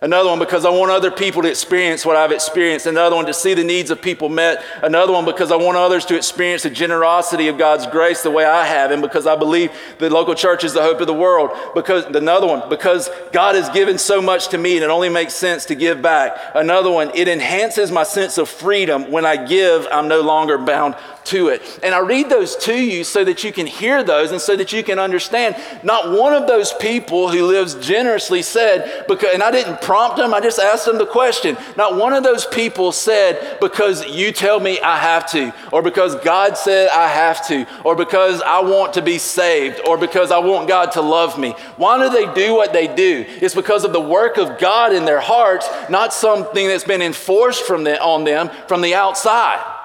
[0.00, 2.86] Another one because I want other people to experience what I've experienced.
[2.86, 4.62] Another one to see the needs of people met.
[4.80, 8.44] Another one because I want others to experience the generosity of God's grace the way
[8.44, 11.50] I have, and because I believe the local church is the hope of the world.
[11.74, 15.34] Because another one because God has given so much to me, and it only makes
[15.34, 16.36] sense to give back.
[16.54, 19.10] Another one, it enhances my sense of freedom.
[19.10, 20.94] When I give, I'm no longer bound
[21.28, 21.80] to it.
[21.82, 24.72] And I read those to you so that you can hear those and so that
[24.72, 25.56] you can understand.
[25.82, 30.34] Not one of those people who lives generously said, because, and I didn't prompt them,
[30.34, 31.56] I just asked them the question.
[31.76, 36.16] Not one of those people said, because you tell me I have to, or because
[36.16, 40.38] God said I have to, or because I want to be saved, or because I
[40.38, 41.52] want God to love me.
[41.76, 43.24] Why do they do what they do?
[43.28, 47.64] It's because of the work of God in their hearts, not something that's been enforced
[47.64, 49.77] from the, on them from the outside.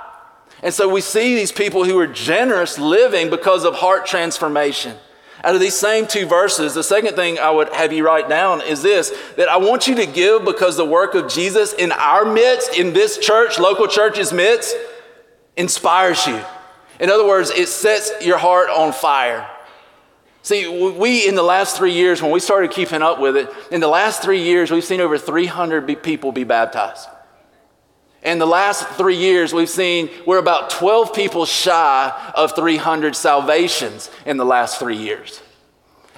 [0.63, 4.95] And so we see these people who are generous living because of heart transformation.
[5.43, 8.62] Out of these same two verses, the second thing I would have you write down
[8.62, 12.23] is this that I want you to give because the work of Jesus in our
[12.23, 14.73] midst, in this church, local church's midst,
[15.58, 16.41] inspires you.
[17.02, 19.49] In other words, it sets your heart on fire.
[20.43, 23.82] See, we in the last three years, when we started keeping up with it, in
[23.82, 27.10] the last three years, we've seen over 300 people be baptized.
[28.23, 34.09] In the last three years, we've seen we're about 12 people shy of 300 salvations
[34.25, 35.42] in the last three years.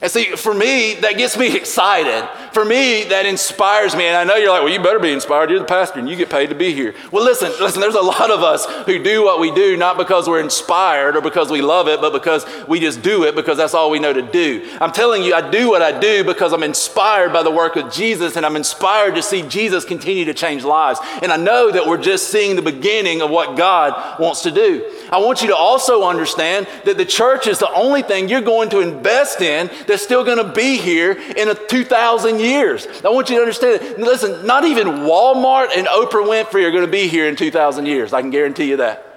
[0.02, 2.28] And see, for me, that gets me excited.
[2.54, 4.06] For me, that inspires me.
[4.06, 5.50] And I know you're like, well, you better be inspired.
[5.50, 6.94] You're the pastor and you get paid to be here.
[7.12, 10.28] Well, listen, listen, there's a lot of us who do what we do, not because
[10.28, 13.74] we're inspired or because we love it, but because we just do it because that's
[13.74, 14.70] all we know to do.
[14.82, 17.92] I'm telling you, I do what I do because I'm inspired by the work of
[17.92, 21.00] Jesus and I'm inspired to see Jesus continue to change lives.
[21.22, 24.92] And I know that we're just seeing the beginning of what God wants to do.
[25.10, 28.70] I want you to also understand that the church is the only thing you're going
[28.72, 32.88] to invest in that's still going to be here in a 2,000 years.
[33.04, 33.98] I want you to understand.
[33.98, 38.14] Listen, not even Walmart and Oprah Winfrey are going to be here in 2,000 years.
[38.14, 39.16] I can guarantee you that.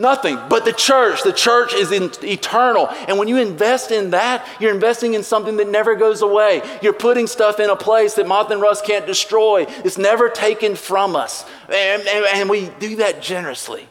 [0.00, 1.24] Nothing but the church.
[1.24, 2.88] The church is eternal.
[2.88, 6.62] And when you invest in that, you're investing in something that never goes away.
[6.80, 9.66] You're putting stuff in a place that moth and rust can't destroy.
[9.84, 11.44] It's never taken from us.
[11.68, 13.89] And, and, and we do that generously.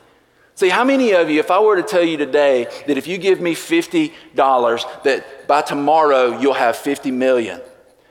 [0.59, 3.17] See, how many of you, if I were to tell you today that if you
[3.17, 7.61] give me $50, that by tomorrow you'll have 50 million?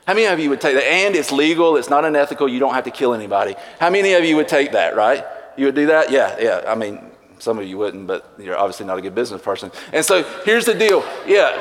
[0.06, 0.84] How many of you would take that?
[0.84, 3.54] And it's legal, it's not unethical, you don't have to kill anybody.
[3.78, 5.26] How many of you would take that, right?
[5.58, 6.10] You would do that?
[6.10, 6.64] Yeah, yeah.
[6.66, 9.70] I mean, some of you wouldn't, but you're obviously not a good business person.
[9.92, 11.04] And so here's the deal.
[11.26, 11.60] Yeah,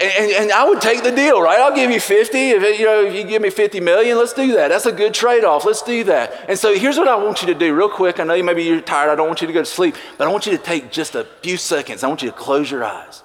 [0.00, 1.60] and, and, I would take the deal, right?
[1.60, 2.38] I'll give you 50.
[2.38, 4.68] If, it, you know, if you give me 50 million, let's do that.
[4.68, 5.64] That's a good trade off.
[5.64, 6.46] Let's do that.
[6.48, 8.18] And so here's what I want you to do real quick.
[8.18, 9.10] I know you, maybe you're tired.
[9.10, 11.14] I don't want you to go to sleep, but I want you to take just
[11.14, 12.02] a few seconds.
[12.02, 13.22] I want you to close your eyes.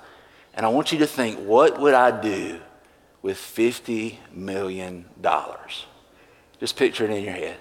[0.54, 2.60] And I want you to think, what would I do
[3.22, 5.06] with $50 million?
[6.60, 7.58] Just picture it in your head.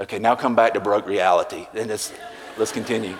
[0.00, 1.66] Okay, now come back to broke reality.
[1.74, 2.12] And let's,
[2.56, 3.16] let's continue.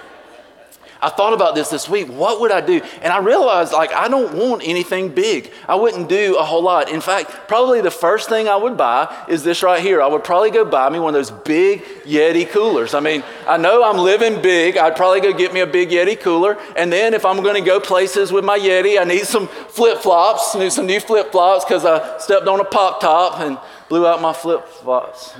[1.00, 2.08] I thought about this this week.
[2.08, 2.80] What would I do?
[3.02, 5.52] And I realized, like, I don't want anything big.
[5.68, 6.90] I wouldn't do a whole lot.
[6.90, 10.02] In fact, probably the first thing I would buy is this right here.
[10.02, 12.94] I would probably go buy me one of those big Yeti coolers.
[12.94, 14.76] I mean, I know I'm living big.
[14.76, 16.58] I'd probably go get me a big Yeti cooler.
[16.76, 19.98] And then if I'm going to go places with my Yeti, I need some flip
[19.98, 23.58] flops, need some new flip flops because I stepped on a pop top and
[23.88, 25.34] blew out my flip flops.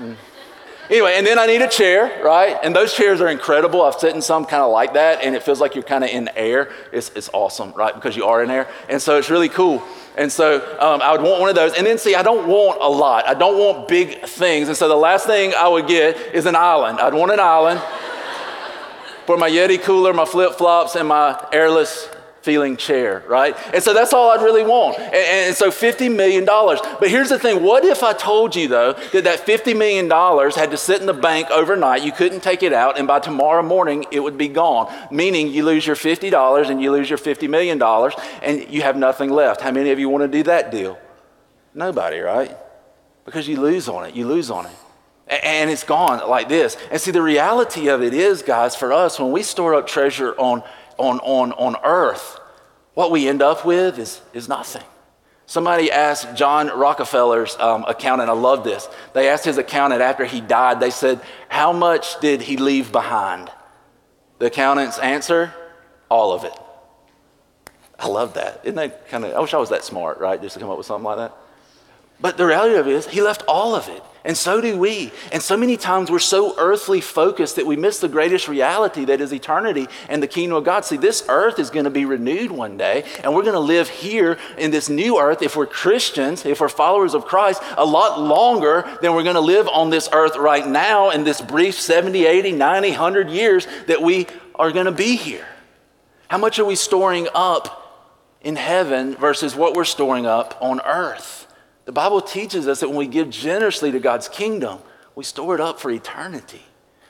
[0.90, 2.56] Anyway, and then I need a chair, right?
[2.62, 3.82] And those chairs are incredible.
[3.82, 6.08] I've sat in some kind of like that, and it feels like you're kind of
[6.08, 6.70] in air.
[6.92, 7.94] It's, it's awesome, right?
[7.94, 8.66] Because you are in air.
[8.88, 9.82] And so it's really cool.
[10.16, 11.74] And so um, I would want one of those.
[11.74, 13.28] And then, see, I don't want a lot.
[13.28, 14.68] I don't want big things.
[14.68, 17.00] And so the last thing I would get is an island.
[17.00, 17.80] I'd want an island
[19.26, 22.08] for my Yeti cooler, my flip flops, and my airless
[22.42, 23.56] feeling chair, right?
[23.74, 24.98] And so that's all I'd really want.
[24.98, 26.44] And, and, so $50 million.
[26.44, 30.70] But here's the thing what if I told you, though, that that $50 million had
[30.70, 34.06] to sit in the bank overnight, you couldn't take it out, and by tomorrow morning
[34.10, 34.92] it would be gone?
[35.10, 37.82] Meaning you lose your $50 and you lose your $50 million
[38.42, 39.60] and you have nothing left.
[39.60, 40.98] How many of you want to do that deal?
[41.74, 42.56] Nobody, right?
[43.24, 44.14] Because you lose on it.
[44.14, 44.72] You lose on it
[45.28, 46.76] and it's gone like this.
[46.90, 50.34] And see, the reality of it is, guys, for us, when we store up treasure
[50.38, 50.62] on,
[50.98, 52.38] on, on, on earth,
[52.94, 54.82] what we end up with is, is nothing.
[55.46, 58.86] Somebody asked John Rockefeller's um, accountant, I love this.
[59.14, 63.50] They asked his accountant after he died, they said, How much did he leave behind?
[64.40, 65.54] The accountant's answer,
[66.10, 66.52] All of it.
[67.98, 68.60] I love that.
[68.62, 70.40] Isn't that kind of, I wish I was that smart, right?
[70.40, 71.34] Just to come up with something like that.
[72.20, 74.02] But the reality of it is, he left all of it.
[74.28, 75.10] And so do we.
[75.32, 79.22] And so many times we're so earthly focused that we miss the greatest reality that
[79.22, 80.84] is eternity and the kingdom of God.
[80.84, 83.88] See, this earth is going to be renewed one day, and we're going to live
[83.88, 88.20] here in this new earth, if we're Christians, if we're followers of Christ, a lot
[88.20, 92.26] longer than we're going to live on this earth right now in this brief 70,
[92.26, 94.26] 80, 90, 100 years that we
[94.56, 95.48] are going to be here.
[96.28, 98.12] How much are we storing up
[98.42, 101.37] in heaven versus what we're storing up on earth?
[101.88, 104.78] The Bible teaches us that when we give generously to God's kingdom,
[105.14, 106.60] we store it up for eternity.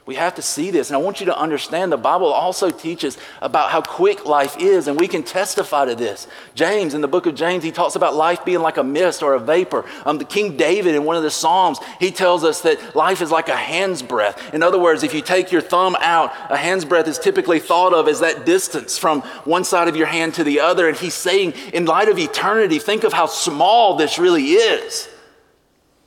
[0.09, 0.89] We have to see this.
[0.89, 4.89] And I want you to understand the Bible also teaches about how quick life is,
[4.89, 6.27] and we can testify to this.
[6.55, 9.35] James, in the book of James, he talks about life being like a mist or
[9.35, 9.85] a vapor.
[10.07, 13.31] Um, the King David, in one of the Psalms, he tells us that life is
[13.31, 14.55] like a hand's breadth.
[14.55, 17.93] In other words, if you take your thumb out, a hand's breadth is typically thought
[17.93, 20.89] of as that distance from one side of your hand to the other.
[20.89, 25.07] And he's saying, in light of eternity, think of how small this really is.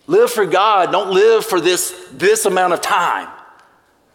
[0.08, 3.28] Live for God, don't live for this, this amount of time.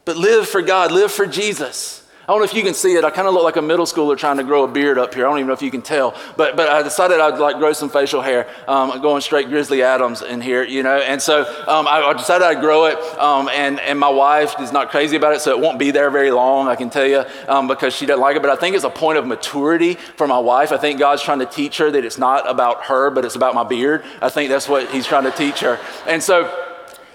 [0.06, 2.02] But live for God, live for Jesus.
[2.28, 3.04] I don't know if you can see it.
[3.04, 5.26] I kind of look like a middle schooler trying to grow a beard up here.
[5.26, 6.14] I don't even know if you can tell.
[6.36, 10.22] But, but I decided I'd like grow some facial hair, um, going straight Grizzly Adams
[10.22, 10.96] in here, you know.
[10.96, 12.98] And so um, I, I, decided I'd grow it.
[13.18, 16.10] Um, and, and my wife is not crazy about it, so it won't be there
[16.10, 18.42] very long, I can tell you, um, because she doesn't like it.
[18.42, 20.70] But I think it's a point of maturity for my wife.
[20.70, 23.54] I think God's trying to teach her that it's not about her, but it's about
[23.54, 24.04] my beard.
[24.20, 25.78] I think that's what He's trying to teach her.
[26.06, 26.65] And so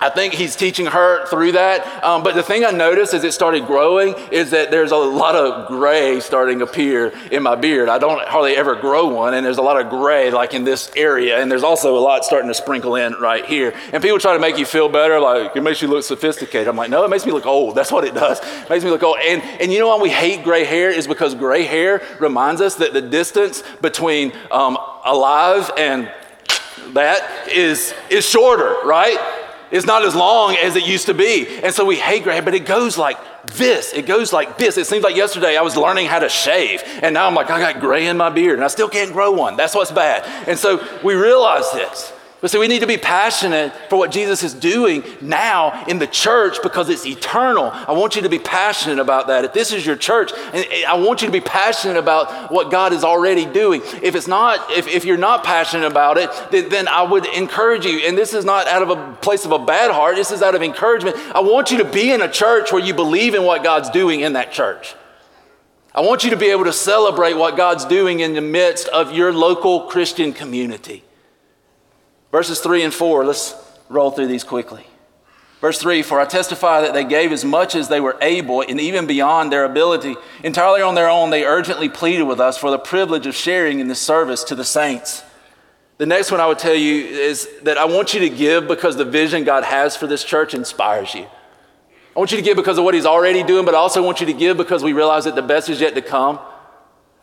[0.01, 2.03] I think he's teaching her through that.
[2.03, 5.35] Um, but the thing I noticed as it started growing is that there's a lot
[5.35, 7.87] of gray starting to appear in my beard.
[7.87, 10.91] I don't hardly ever grow one, and there's a lot of gray like in this
[10.95, 13.75] area, and there's also a lot starting to sprinkle in right here.
[13.93, 16.67] And people try to make you feel better, like it makes you look sophisticated.
[16.67, 17.75] I'm like, no, it makes me look old.
[17.75, 18.39] That's what it does.
[18.39, 19.17] It makes me look old.
[19.21, 22.73] And and you know why we hate gray hair is because gray hair reminds us
[22.75, 26.11] that the distance between um, alive and
[26.93, 29.19] that is is shorter, right?
[29.71, 31.47] Is not as long as it used to be.
[31.63, 33.17] And so we hate gray hair, but it goes like
[33.47, 33.93] this.
[33.93, 34.77] It goes like this.
[34.77, 37.59] It seems like yesterday I was learning how to shave, and now I'm like, I
[37.59, 39.57] got gray in my beard, and I still can't grow one.
[39.57, 40.25] That's what's bad.
[40.47, 42.13] And so we realize this.
[42.41, 46.07] But see, we need to be passionate for what Jesus is doing now in the
[46.07, 47.69] church because it's eternal.
[47.71, 49.45] I want you to be passionate about that.
[49.45, 53.03] If this is your church, I want you to be passionate about what God is
[53.03, 53.83] already doing.
[54.01, 57.85] If it's not, if, if you're not passionate about it, then, then I would encourage
[57.85, 57.99] you.
[57.99, 60.15] And this is not out of a place of a bad heart.
[60.15, 61.17] This is out of encouragement.
[61.35, 64.21] I want you to be in a church where you believe in what God's doing
[64.21, 64.95] in that church.
[65.93, 69.13] I want you to be able to celebrate what God's doing in the midst of
[69.13, 71.03] your local Christian community.
[72.31, 73.55] Verses 3 and 4, let's
[73.89, 74.85] roll through these quickly.
[75.59, 78.79] Verse 3 For I testify that they gave as much as they were able, and
[78.79, 80.15] even beyond their ability.
[80.43, 83.87] Entirely on their own, they urgently pleaded with us for the privilege of sharing in
[83.87, 85.23] this service to the saints.
[85.97, 88.95] The next one I would tell you is that I want you to give because
[88.95, 91.27] the vision God has for this church inspires you.
[92.15, 94.19] I want you to give because of what He's already doing, but I also want
[94.19, 96.39] you to give because we realize that the best is yet to come.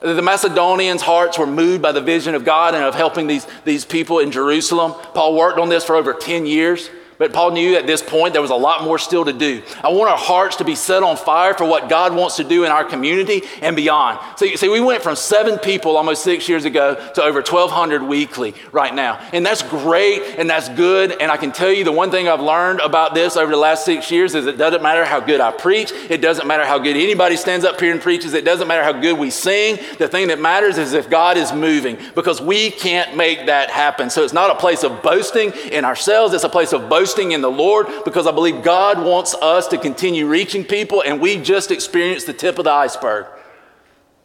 [0.01, 3.85] The Macedonians' hearts were moved by the vision of God and of helping these, these
[3.85, 4.93] people in Jerusalem.
[5.13, 6.89] Paul worked on this for over 10 years.
[7.19, 9.63] But Paul knew at this point there was a lot more still to do.
[9.83, 12.65] I want our hearts to be set on fire for what God wants to do
[12.65, 14.21] in our community and beyond.
[14.37, 18.05] So you see, we went from seven people almost six years ago to over 1,200
[18.05, 19.19] weekly right now.
[19.33, 21.21] And that's great and that's good.
[21.21, 23.85] And I can tell you the one thing I've learned about this over the last
[23.85, 26.97] six years is it doesn't matter how good I preach, it doesn't matter how good
[26.97, 29.79] anybody stands up here and preaches, it doesn't matter how good we sing.
[29.99, 34.09] The thing that matters is if God is moving because we can't make that happen.
[34.09, 37.33] So it's not a place of boasting in ourselves, it's a place of boasting boasting
[37.33, 41.39] in the Lord because I believe God wants us to continue reaching people, and we
[41.39, 43.25] just experienced the tip of the iceberg.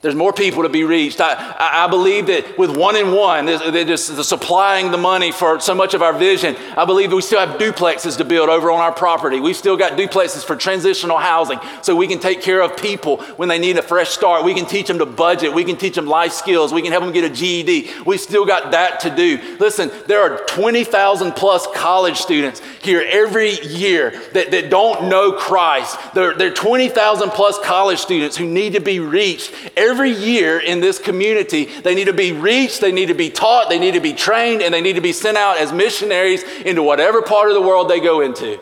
[0.04, 1.22] There's more people to be reached.
[1.22, 5.74] I, I believe that with one on one, they're just supplying the money for so
[5.74, 6.58] much of our vision.
[6.76, 9.40] I believe we still have duplexes to build over on our property.
[9.40, 13.48] We've still got duplexes for transitional housing so we can take care of people when
[13.48, 14.44] they need a fresh start.
[14.44, 15.54] We can teach them to budget.
[15.54, 16.74] We can teach them life skills.
[16.74, 17.90] We can help them get a GED.
[18.06, 19.40] We've still got that to do.
[19.58, 25.98] Listen, there are 20,000 plus college students here every year that, that don't know Christ.
[26.14, 29.54] There, there are 20,000 plus college students who need to be reached.
[29.78, 33.30] Every every year in this community, they need to be reached, they need to be
[33.30, 36.42] taught, they need to be trained, and they need to be sent out as missionaries
[36.66, 38.60] into whatever part of the world they go into.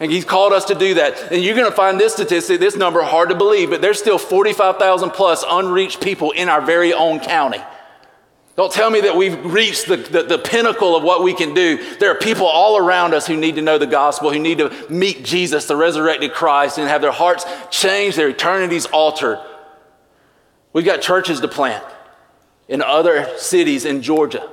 [0.00, 1.32] And he's called us to do that.
[1.32, 4.18] And you're going to find this statistic, this number hard to believe, but there's still
[4.18, 7.62] 45,000 plus unreached people in our very own county.
[8.54, 11.96] Don't tell me that we've reached the, the, the, pinnacle of what we can do.
[11.98, 14.70] There are people all around us who need to know the gospel, who need to
[14.90, 19.40] meet Jesus, the resurrected Christ, and have their hearts changed, their eternities altered.
[20.74, 21.84] We've got churches to plant
[22.68, 24.50] in other cities in Georgia.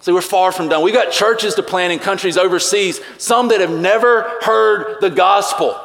[0.00, 0.84] See, we're far from done.
[0.84, 5.80] We've got churches to plant in countries overseas, some that have never heard the gospel.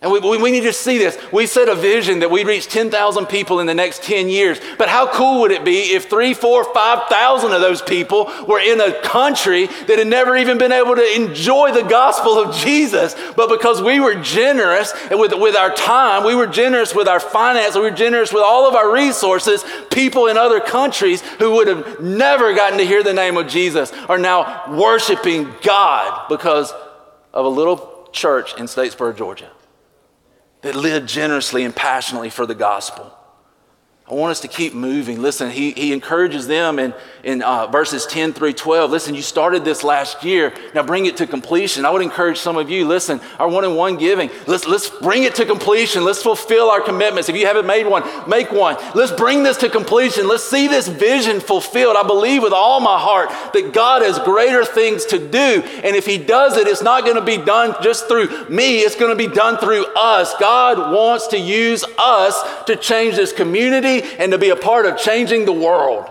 [0.00, 1.18] And we, we, need to see this.
[1.32, 4.60] We set a vision that we'd reach 10,000 people in the next 10 years.
[4.78, 8.80] But how cool would it be if three, four, 5,000 of those people were in
[8.80, 13.16] a country that had never even been able to enjoy the gospel of Jesus?
[13.34, 17.74] But because we were generous with, with our time, we were generous with our finance,
[17.74, 22.00] we were generous with all of our resources, people in other countries who would have
[22.00, 26.72] never gotten to hear the name of Jesus are now worshiping God because
[27.34, 29.50] of a little church in Statesboro, Georgia
[30.62, 33.17] that live generously and passionately for the gospel.
[34.10, 35.20] I want us to keep moving.
[35.20, 38.90] Listen, he, he encourages them in, in uh, verses 10 through 12.
[38.90, 40.54] Listen, you started this last year.
[40.74, 41.84] Now bring it to completion.
[41.84, 45.24] I would encourage some of you, listen, our one on one giving, let's, let's bring
[45.24, 46.06] it to completion.
[46.06, 47.28] Let's fulfill our commitments.
[47.28, 48.78] If you haven't made one, make one.
[48.94, 50.26] Let's bring this to completion.
[50.26, 51.96] Let's see this vision fulfilled.
[51.98, 55.62] I believe with all my heart that God has greater things to do.
[55.84, 58.96] And if He does it, it's not going to be done just through me, it's
[58.96, 60.32] going to be done through us.
[60.40, 64.98] God wants to use us to change this community and to be a part of
[64.98, 66.06] changing the world.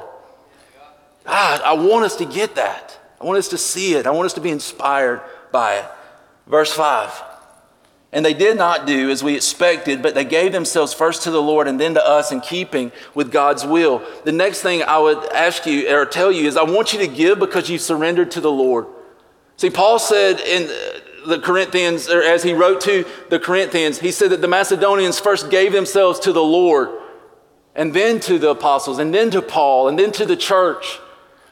[1.26, 2.98] Ah, I want us to get that.
[3.20, 4.08] I want us to see it.
[4.08, 5.22] I want us to be inspired
[5.52, 5.86] by it.
[6.48, 7.24] Verse 5.
[8.14, 11.42] And they did not do as we expected, but they gave themselves first to the
[11.42, 14.02] Lord and then to us in keeping with God's will.
[14.24, 17.08] The next thing I would ask you or tell you is I want you to
[17.08, 18.88] give because you surrendered to the Lord.
[19.58, 20.68] See, Paul said in
[21.28, 25.50] the Corinthians, or as he wrote to the Corinthians, he said that the Macedonians first
[25.50, 26.90] gave themselves to the Lord
[27.78, 31.00] and then to the apostles, and then to Paul, and then to the church.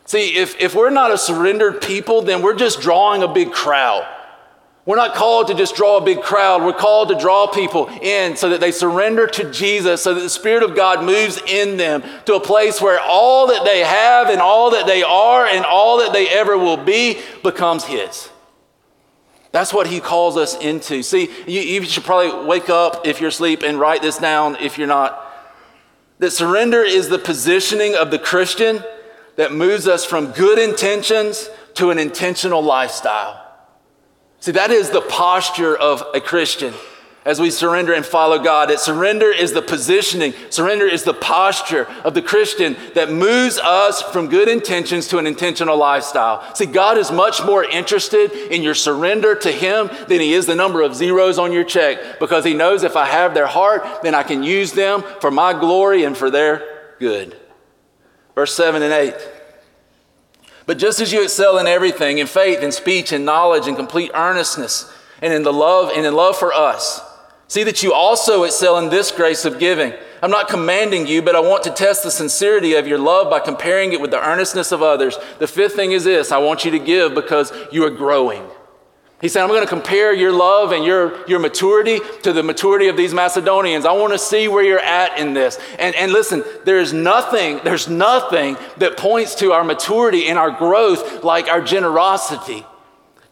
[0.05, 4.05] See, if, if we're not a surrendered people, then we're just drawing a big crowd.
[4.85, 6.63] We're not called to just draw a big crowd.
[6.63, 10.29] We're called to draw people in so that they surrender to Jesus, so that the
[10.29, 14.41] Spirit of God moves in them to a place where all that they have and
[14.41, 18.29] all that they are and all that they ever will be becomes His.
[19.51, 21.01] That's what He calls us into.
[21.01, 24.77] See, you, you should probably wake up if you're asleep and write this down if
[24.77, 25.23] you're not.
[26.19, 28.83] That surrender is the positioning of the Christian
[29.35, 33.41] that moves us from good intentions to an intentional lifestyle.
[34.39, 36.73] See, that is the posture of a Christian
[37.25, 38.69] as we surrender and follow God.
[38.69, 44.01] That surrender is the positioning, surrender is the posture of the Christian that moves us
[44.01, 46.53] from good intentions to an intentional lifestyle.
[46.53, 50.55] See, God is much more interested in your surrender to Him than He is the
[50.55, 54.13] number of zeros on your check because He knows if I have their heart, then
[54.13, 57.35] I can use them for my glory and for their good.
[58.35, 59.15] Verse 7 and 8.
[60.67, 64.11] But just as you excel in everything, in faith, in speech, in knowledge, in complete
[64.13, 67.01] earnestness, and in the love and in love for us,
[67.47, 69.93] See that you also excel in this grace of giving.
[70.21, 73.39] I'm not commanding you, but I want to test the sincerity of your love by
[73.39, 75.17] comparing it with the earnestness of others.
[75.37, 78.43] The fifth thing is this I want you to give because you are growing.
[79.21, 82.89] He said, I'm going to compare your love and your, your maturity to the maturity
[82.89, 83.85] of these Macedonians.
[83.85, 85.57] I want to see where you're at in this.
[85.79, 91.23] And, and listen, there's nothing, there's nothing that points to our maturity and our growth
[91.23, 92.65] like our generosity.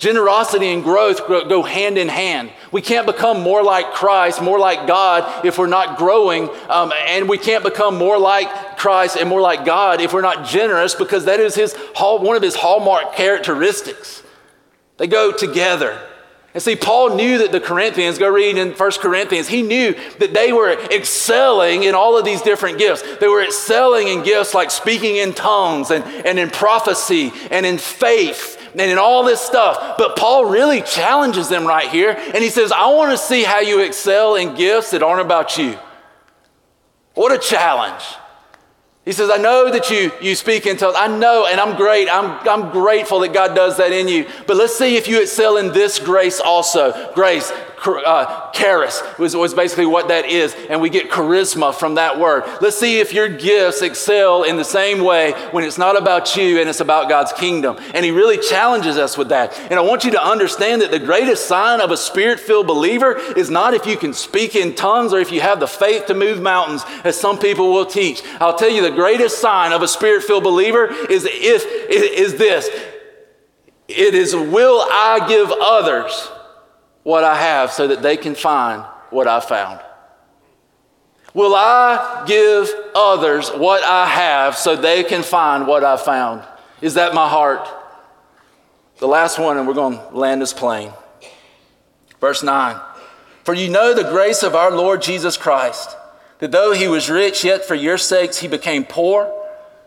[0.03, 2.51] Generosity and growth go hand in hand.
[2.73, 6.49] We can't become more like Christ, more like God, if we're not growing.
[6.67, 10.45] Um, and we can't become more like Christ and more like God if we're not
[10.45, 14.23] generous, because that is his, one of his hallmark characteristics.
[14.97, 15.97] They go together.
[16.53, 20.33] And see, Paul knew that the Corinthians, go read in 1 Corinthians, he knew that
[20.33, 23.03] they were excelling in all of these different gifts.
[23.21, 27.77] They were excelling in gifts like speaking in tongues and, and in prophecy and in
[27.77, 29.97] faith and in all this stuff.
[29.97, 32.11] But Paul really challenges them right here.
[32.11, 35.57] And he says, I want to see how you excel in gifts that aren't about
[35.57, 35.77] you.
[37.13, 38.03] What a challenge.
[39.05, 40.95] He says, I know that you, you speak in tongues.
[40.97, 42.07] I know, and I'm great.
[42.09, 44.25] I'm, I'm grateful that God does that in you.
[44.47, 47.11] But let's see if you excel in this grace also.
[47.13, 47.51] Grace,
[47.85, 52.43] uh, charis was, was basically what that is, and we get charisma from that word.
[52.61, 56.59] Let's see if your gifts excel in the same way when it's not about you
[56.59, 57.77] and it's about God's kingdom.
[57.93, 59.57] And he really challenges us with that.
[59.69, 63.17] And I want you to understand that the greatest sign of a spirit filled believer
[63.37, 66.13] is not if you can speak in tongues or if you have the faith to
[66.13, 68.21] move mountains, as some people will teach.
[68.39, 72.69] I'll tell you the greatest sign of a spirit filled believer is, if, is this
[73.87, 76.29] it is, will I give others
[77.03, 79.79] what I have so that they can find what I found?
[81.33, 86.43] Will I give others what I have so they can find what I found?
[86.81, 87.67] Is that my heart?
[88.99, 90.91] The last one, and we're going to land this plane.
[92.21, 92.79] Verse 9
[93.43, 95.97] For you know the grace of our Lord Jesus Christ,
[96.39, 99.33] that though he was rich, yet for your sakes he became poor,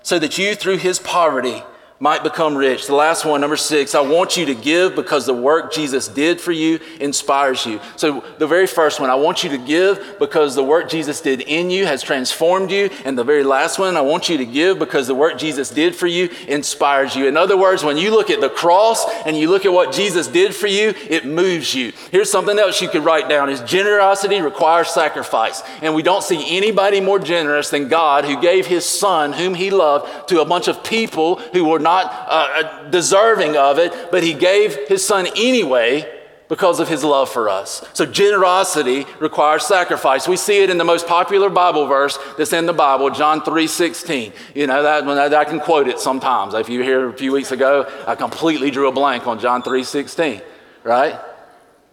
[0.03, 1.63] so that you through his poverty
[1.99, 2.87] might become rich.
[2.87, 6.41] The last one, number six, I want you to give because the work Jesus did
[6.41, 7.81] for you inspires you.
[7.97, 11.41] So, the very first one, I want you to give because the work Jesus did
[11.41, 12.91] in you has transformed you.
[13.07, 15.97] And the very last one, I want you to give because the work Jesus did
[15.97, 17.29] for you inspires you.
[17.29, 20.27] In other words, when you look at the cross and you look at what Jesus
[20.27, 21.93] did for you, it moves you.
[22.11, 25.63] Here's something else you could write down is generosity requires sacrifice.
[25.81, 29.71] And we don't see anybody more generous than God who gave his son, whom he
[29.71, 34.25] loved, to a bunch of people who were not uh, uh, deserving of it, but
[34.25, 36.13] he gave his son anyway
[36.49, 37.85] because of his love for us.
[37.93, 40.29] So generosity requires sacrifice.
[40.29, 44.33] We see it in the most popular Bible verse that's in the Bible, John 3:16.
[44.55, 46.55] You know that I, I can quote it sometimes.
[46.55, 49.63] If you were here a few weeks ago, I completely drew a blank on John
[49.63, 50.43] 3:16,
[50.85, 51.19] right?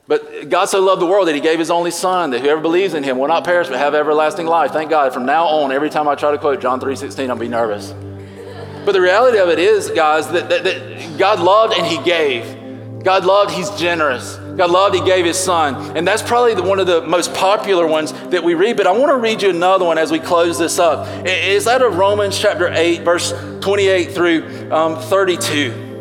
[0.08, 2.94] But God so loved the world that he gave his only son that whoever believes
[2.94, 4.72] in him will not perish but have everlasting life.
[4.72, 5.14] Thank God.
[5.14, 7.94] From now on, every time I try to quote John 3:16, I'll be nervous.
[8.86, 13.04] But the reality of it is, guys, that, that, that God loved and He gave.
[13.04, 14.38] God loved, He's generous.
[14.56, 15.96] God loved, He gave His Son.
[15.98, 18.78] And that's probably the, one of the most popular ones that we read.
[18.78, 21.08] But I want to read you another one as we close this up.
[21.26, 25.93] Is that of Romans chapter 8, verse 28 through um, 32?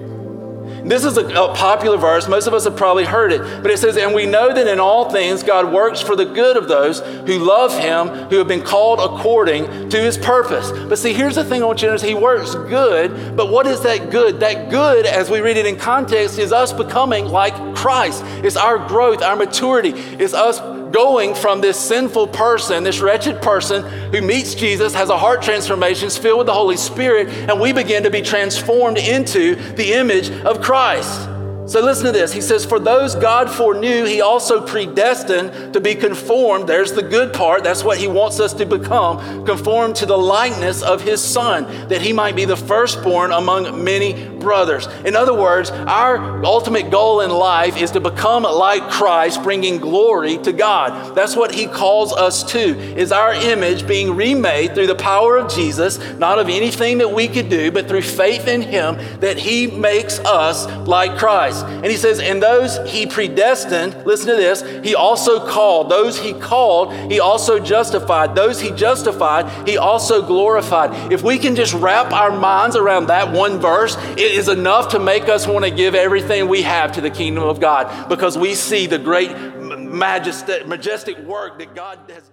[0.85, 2.29] This is a, a, popular verse.
[2.29, 3.41] Most of us have probably heard it.
[3.63, 6.57] But it says, And we know that in all things God works for the good
[6.57, 10.71] of those who love him, who have been called according to his purpose.
[10.73, 13.37] But see, here's the thing I want you to notice He works good.
[13.37, 14.41] But what is that good?
[14.41, 18.23] That good, as we read it in context, is us becoming like Christ.
[18.45, 19.91] It's our growth, our maturity.
[19.91, 20.61] It's us
[20.93, 23.83] going from this sinful person, this wretched person
[24.13, 27.73] who meets Jesus, has a heart transformation, is filled with the Holy Spirit, and we
[27.73, 31.29] begin to be transformed into the image of Christ.
[31.73, 32.33] So listen to this.
[32.33, 36.69] He says, For those God foreknew, he also predestined to be conformed.
[36.69, 37.63] There's the good part.
[37.63, 42.03] That's what he wants us to become conformed to the likeness of his son, that
[42.03, 44.87] he might be the firstborn among many brothers.
[45.05, 50.39] In other words, our ultimate goal in life is to become like Christ, bringing glory
[50.39, 51.15] to God.
[51.15, 55.53] That's what he calls us to, is our image being remade through the power of
[55.53, 59.67] Jesus, not of anything that we could do, but through faith in him, that he
[59.67, 61.65] makes us like Christ.
[61.65, 65.91] And he says, And those he predestined, listen to this, he also called.
[65.91, 68.35] Those he called, he also justified.
[68.35, 71.13] Those he justified, he also glorified.
[71.13, 74.99] If we can just wrap our minds around that one verse, it is enough to
[74.99, 78.55] make us want to give everything we have to the kingdom of God because we
[78.55, 82.32] see the great majestic, majestic work that God has done.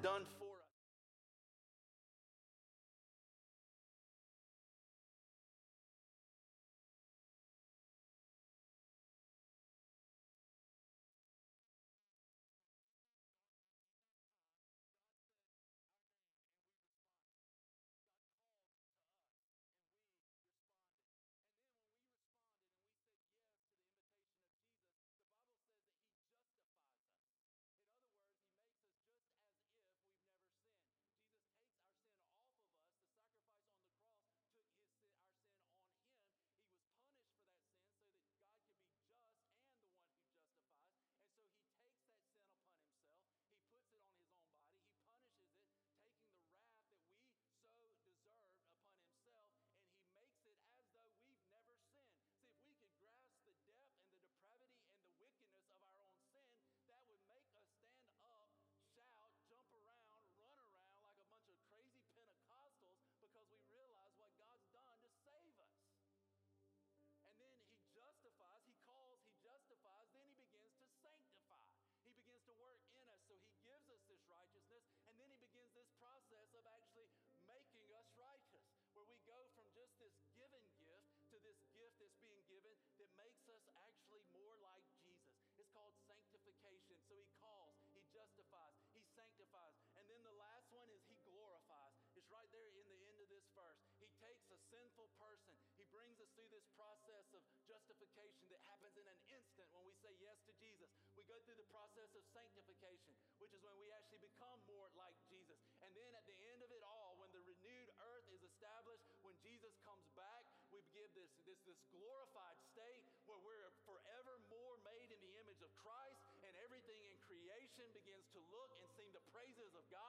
[97.70, 100.90] Justification that happens in an instant when we say yes to Jesus.
[101.14, 105.14] We go through the process of sanctification, which is when we actually become more like
[105.30, 105.62] Jesus.
[105.86, 109.38] And then at the end of it all, when the renewed earth is established, when
[109.46, 115.14] Jesus comes back, we give this, this, this glorified state where we're forever more made
[115.14, 119.22] in the image of Christ, and everything in creation begins to look and sing the
[119.30, 120.09] praises of God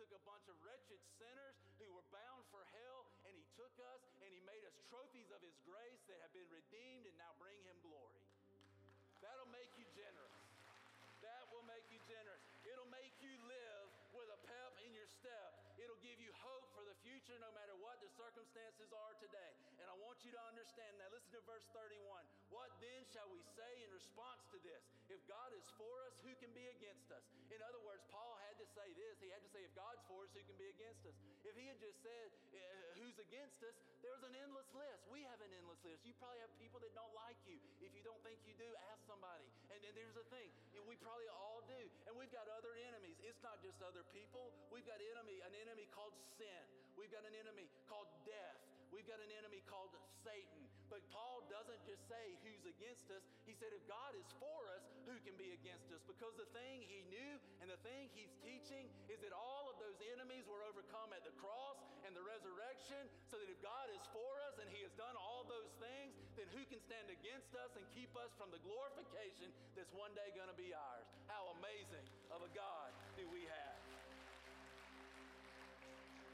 [0.00, 4.00] took a bunch of wretched sinners who were bound for hell, and He took us
[4.24, 7.60] and He made us trophies of His grace that have been redeemed and now bring
[7.68, 8.24] Him glory.
[9.20, 10.40] That'll make you generous.
[11.20, 12.40] That will make you generous.
[12.64, 13.86] It'll make you live
[14.16, 15.52] with a pep in your step.
[15.76, 19.52] It'll give you hope for the future no matter what the circumstances are today.
[19.80, 21.12] And I want you to understand that.
[21.12, 22.24] Listen to verse 31.
[22.48, 24.80] What then shall we say in response to this?
[25.12, 27.24] If God is for us, who can be against us?
[27.52, 28.00] In other words,
[28.60, 29.16] to say this.
[29.24, 31.16] He had to say, if God's for us, who can be against us?
[31.48, 32.60] If he had just said, uh,
[33.00, 35.00] who's against us, there was an endless list.
[35.08, 36.04] We have an endless list.
[36.04, 37.56] You probably have people that don't like you.
[37.80, 39.48] If you don't think you do, ask somebody.
[39.72, 40.52] And, and there's the thing,
[40.90, 41.82] we probably all do.
[42.10, 43.14] And we've got other enemies.
[43.22, 44.50] It's not just other people.
[44.74, 46.62] We've got enemy, an enemy called sin.
[46.98, 48.58] We've got an enemy called death.
[48.90, 49.94] We've got an enemy called
[50.26, 50.66] Satan.
[50.90, 53.22] But Paul doesn't just say who's against us.
[53.46, 56.02] He said, if God is for us, who can be against us?
[56.02, 59.94] Because the thing he knew and the thing he's teaching is that all of those
[60.18, 63.06] enemies were overcome at the cross and the resurrection.
[63.30, 66.50] So that if God is for us and he has done all those things, then
[66.50, 70.50] who can stand against us and keep us from the glorification that's one day going
[70.50, 71.06] to be ours?
[71.30, 73.78] How amazing of a God do we have?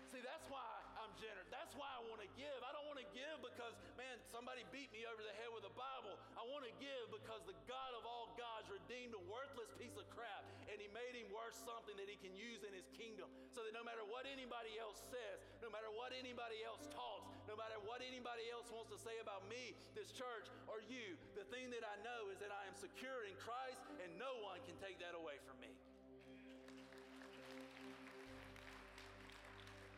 [0.09, 0.76] See, that's why
[1.19, 1.49] generous.
[1.49, 2.57] That's why I want to give.
[2.63, 5.75] I don't want to give because, man, somebody beat me over the head with a
[5.75, 6.17] Bible.
[6.37, 10.05] I want to give because the God of all gods redeemed a worthless piece of
[10.13, 13.33] crap and he made him worth something that he can use in his kingdom.
[13.53, 17.57] So that no matter what anybody else says, no matter what anybody else talks, no
[17.57, 21.73] matter what anybody else wants to say about me, this church, or you, the thing
[21.73, 25.01] that I know is that I am secure in Christ and no one can take
[25.01, 25.73] that away from me.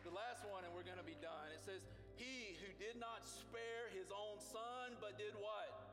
[0.09, 1.53] The last one, and we're going to be done.
[1.53, 1.85] It says,
[2.17, 5.89] He who did not spare his own son, but did what?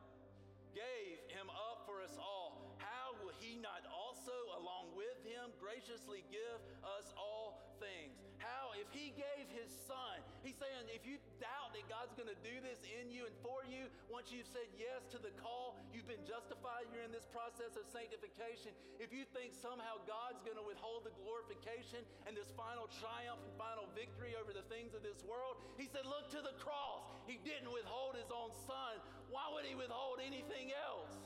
[0.76, 6.20] gave him up for us all, how will he not also, along with him, graciously
[6.28, 8.20] give us all things?
[8.36, 12.40] How, if he gave his son, he's saying, if you doubt that God's going to
[12.46, 16.08] do this in you and for you, once you've said yes to the call, you've
[16.08, 18.70] been justified, you're in this process of sanctification.
[19.02, 23.52] If you think somehow God's going to withhold the glorification and this final triumph and
[23.58, 27.02] final victory over the things of this world, he said, look to the cross.
[27.26, 29.02] He didn't withhold his own son.
[29.28, 30.36] Why would he withhold anything?
[30.36, 31.16] anything else.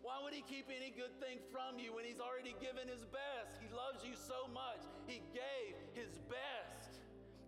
[0.00, 3.60] Why would he keep any good thing from you when he's already given his best?
[3.60, 4.80] He loves you so much.
[5.04, 6.77] He gave his best.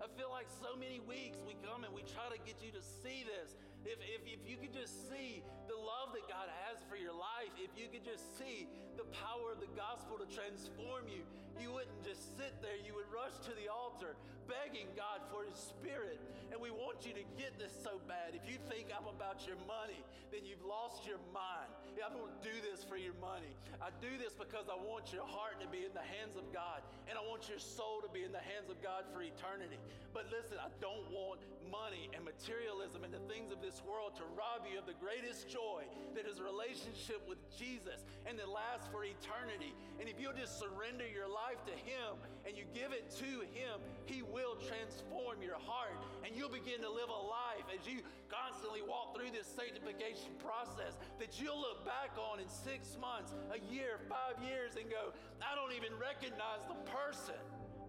[0.00, 2.80] I feel like so many weeks we come and we try to get you to
[2.80, 3.52] see this.
[3.84, 7.52] If, if, if you could just see the love that God has for your life,
[7.60, 8.64] if you could just see
[8.96, 11.28] the power of the gospel to transform you,
[11.62, 12.76] you wouldn't just sit there.
[12.80, 14.16] You would rush to the altar
[14.50, 16.18] begging God for His Spirit.
[16.50, 18.34] And we want you to get this so bad.
[18.34, 20.02] If you think I'm about your money,
[20.34, 21.70] then you've lost your mind.
[22.00, 23.54] I don't do this for your money.
[23.78, 26.82] I do this because I want your heart to be in the hands of God,
[27.06, 29.78] and I want your soul to be in the hands of God for eternity.
[30.10, 34.18] But listen, I don't want money and materialism and the things of this this world
[34.18, 38.50] to rob you of the greatest joy that is a relationship with Jesus and that
[38.50, 39.72] lasts for eternity.
[40.02, 43.82] And if you'll just surrender your life to Him and you give it to Him,
[44.06, 48.82] He will transform your heart and you'll begin to live a life as you constantly
[48.82, 53.98] walk through this sanctification process that you'll look back on in six months, a year,
[54.06, 55.10] five years, and go,
[55.42, 57.40] I don't even recognize the person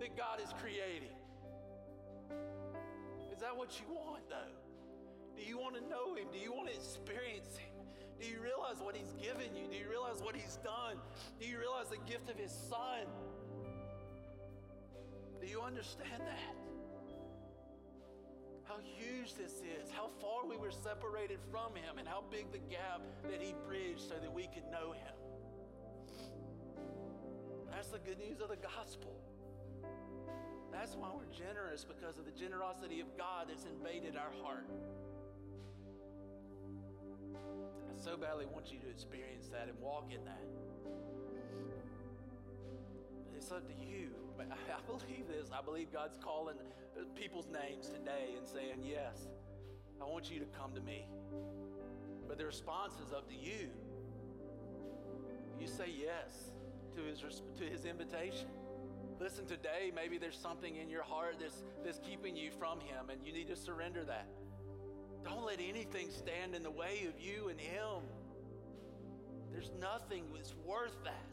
[0.02, 1.14] that God is creating.
[3.32, 4.58] Is that what you want, though?
[5.38, 6.28] Do you want to know Him?
[6.32, 7.74] Do you want to experience Him?
[8.20, 9.66] Do you realize what He's given you?
[9.66, 11.02] Do you realize what He's done?
[11.40, 13.10] Do you realize the gift of His Son?
[15.42, 16.56] Do you understand that?
[18.64, 22.60] How huge this is, how far we were separated from Him, and how big the
[22.60, 25.16] gap that He bridged so that we could know Him.
[27.72, 29.18] That's the good news of the gospel.
[30.72, 34.70] That's why we're generous because of the generosity of God that's invaded our heart.
[37.36, 40.44] I so badly want you to experience that and walk in that.
[43.26, 44.10] But it's up to you.
[44.50, 45.50] But I believe this.
[45.52, 46.56] I believe God's calling
[47.16, 49.28] people's names today and saying, Yes,
[50.02, 51.06] I want you to come to me.
[52.28, 53.70] But the response is up to you.
[55.60, 56.52] You say yes
[56.96, 58.48] to his, to his invitation.
[59.20, 63.20] Listen, today maybe there's something in your heart that's, that's keeping you from him, and
[63.24, 64.28] you need to surrender that.
[65.24, 68.02] Don't let anything stand in the way of you and Him.
[69.52, 71.31] There's nothing that's worth that.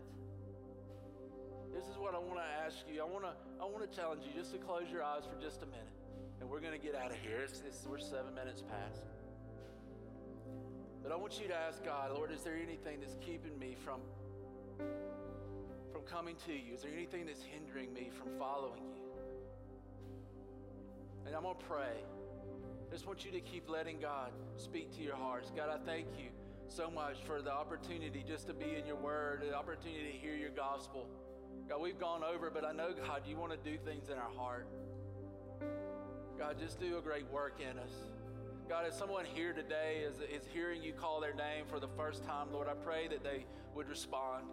[1.78, 3.00] This is what I want to ask you.
[3.00, 3.30] I want to
[3.62, 5.94] I want to challenge you just to close your eyes for just a minute,
[6.40, 7.38] and we're going to get out of here.
[7.44, 9.06] It's, it's, we're seven minutes past.
[11.04, 14.00] But I want you to ask God, Lord, is there anything that's keeping me from
[15.92, 16.74] from coming to you?
[16.74, 19.06] Is there anything that's hindering me from following you?
[21.26, 22.02] And I'm going to pray.
[22.90, 25.52] I just want you to keep letting God speak to your hearts.
[25.54, 26.30] God, I thank you
[26.66, 30.34] so much for the opportunity just to be in your word, the opportunity to hear
[30.34, 31.06] your gospel.
[31.68, 34.30] God, we've gone over, but I know, God, you want to do things in our
[34.38, 34.66] heart.
[36.38, 37.90] God, just do a great work in us.
[38.70, 42.24] God, as someone here today is, is hearing you call their name for the first
[42.24, 43.44] time, Lord, I pray that they
[43.74, 44.44] would respond.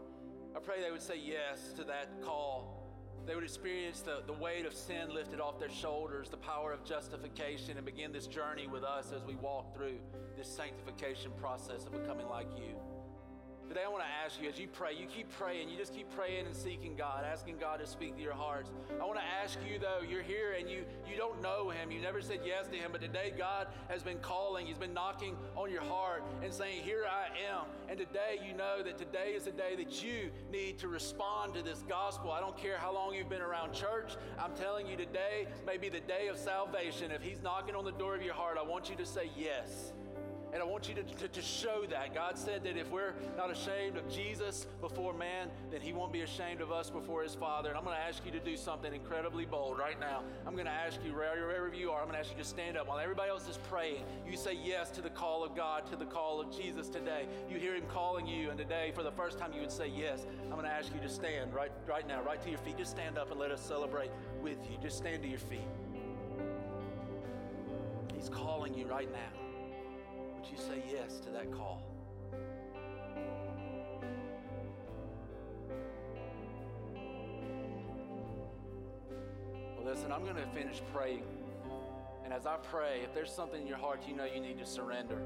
[0.55, 2.83] I pray they would say yes to that call.
[3.25, 6.83] They would experience the, the weight of sin lifted off their shoulders, the power of
[6.83, 9.99] justification, and begin this journey with us as we walk through
[10.37, 12.75] this sanctification process of becoming like you.
[13.75, 16.09] Today, I want to ask you as you pray, you keep praying, you just keep
[16.15, 18.71] praying and seeking God, asking God to speak to your hearts.
[19.01, 21.99] I want to ask you, though, you're here and you, you don't know Him, you
[21.99, 25.69] never said yes to Him, but today God has been calling, He's been knocking on
[25.69, 27.65] your heart and saying, Here I am.
[27.89, 31.61] And today, you know that today is the day that you need to respond to
[31.61, 32.31] this gospel.
[32.31, 35.89] I don't care how long you've been around church, I'm telling you today may be
[35.89, 37.11] the day of salvation.
[37.11, 39.91] If He's knocking on the door of your heart, I want you to say yes.
[40.55, 42.13] And I want you to, to, to, show that.
[42.13, 46.21] God said that if we're not ashamed of Jesus before man, then he won't be
[46.21, 47.67] ashamed of us before his Father.
[47.67, 50.23] And I'm going to ask you to do something incredibly bold right now.
[50.47, 52.77] I'm going to ask you, wherever you are, I'm going to ask you to stand
[52.77, 54.05] up while everybody else is praying.
[54.25, 57.27] You say yes to the call of God, to the call of Jesus today.
[57.49, 60.25] You hear him calling you, and today, for the first time, you would say yes.
[60.43, 62.77] I'm going to ask you to stand right, right now, right to your feet.
[62.77, 64.77] Just stand up and let us celebrate with you.
[64.81, 65.67] Just stand to your feet.
[68.15, 69.44] He's calling you right now
[70.51, 71.81] you say yes to that call?
[79.75, 81.23] Well, listen, I'm going to finish praying.
[82.23, 84.65] And as I pray, if there's something in your heart you know you need to
[84.65, 85.21] surrender,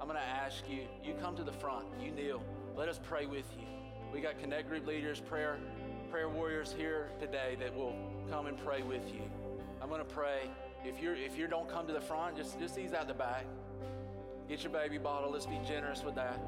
[0.00, 2.42] I'm going to ask you, you come to the front, you kneel.
[2.76, 3.66] Let us pray with you.
[4.12, 5.58] We got connect group leaders, prayer
[6.10, 7.94] prayer warriors here today that will
[8.28, 9.22] come and pray with you.
[9.80, 10.50] I'm going to pray.
[10.84, 13.46] If you're if you don't come to the front, just just ease out the back.
[14.52, 15.30] Get your baby bottle.
[15.30, 16.38] Let's be generous with that.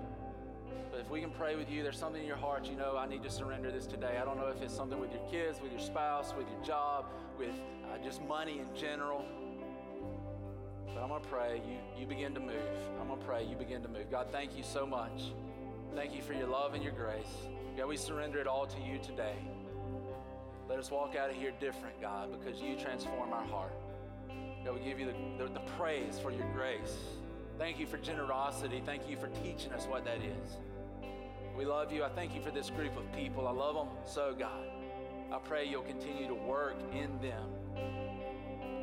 [0.91, 3.07] But if we can pray with you, there's something in your heart, you know, I
[3.07, 4.19] need to surrender this today.
[4.21, 7.07] I don't know if it's something with your kids, with your spouse, with your job,
[7.39, 9.25] with uh, just money in general.
[10.89, 11.63] But I'm going to pray.
[11.67, 12.77] You, you begin to move.
[13.01, 13.43] I'm going to pray.
[13.43, 14.11] You begin to move.
[14.11, 15.33] God, thank you so much.
[15.95, 17.49] Thank you for your love and your grace.
[17.75, 19.37] God, we surrender it all to you today.
[20.69, 23.73] Let us walk out of here different, God, because you transform our heart.
[24.63, 26.99] God, we give you the, the, the praise for your grace.
[27.59, 28.83] Thank you for generosity.
[28.85, 30.57] Thank you for teaching us what that is.
[31.57, 32.03] We love you.
[32.03, 33.47] I thank you for this group of people.
[33.47, 34.67] I love them so, God.
[35.33, 37.49] I pray you'll continue to work in them.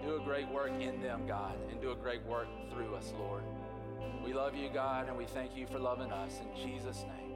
[0.03, 3.43] Do a great work in them, God, and do a great work through us, Lord.
[4.23, 6.39] We love you, God, and we thank you for loving us.
[6.39, 7.31] In Jesus' name.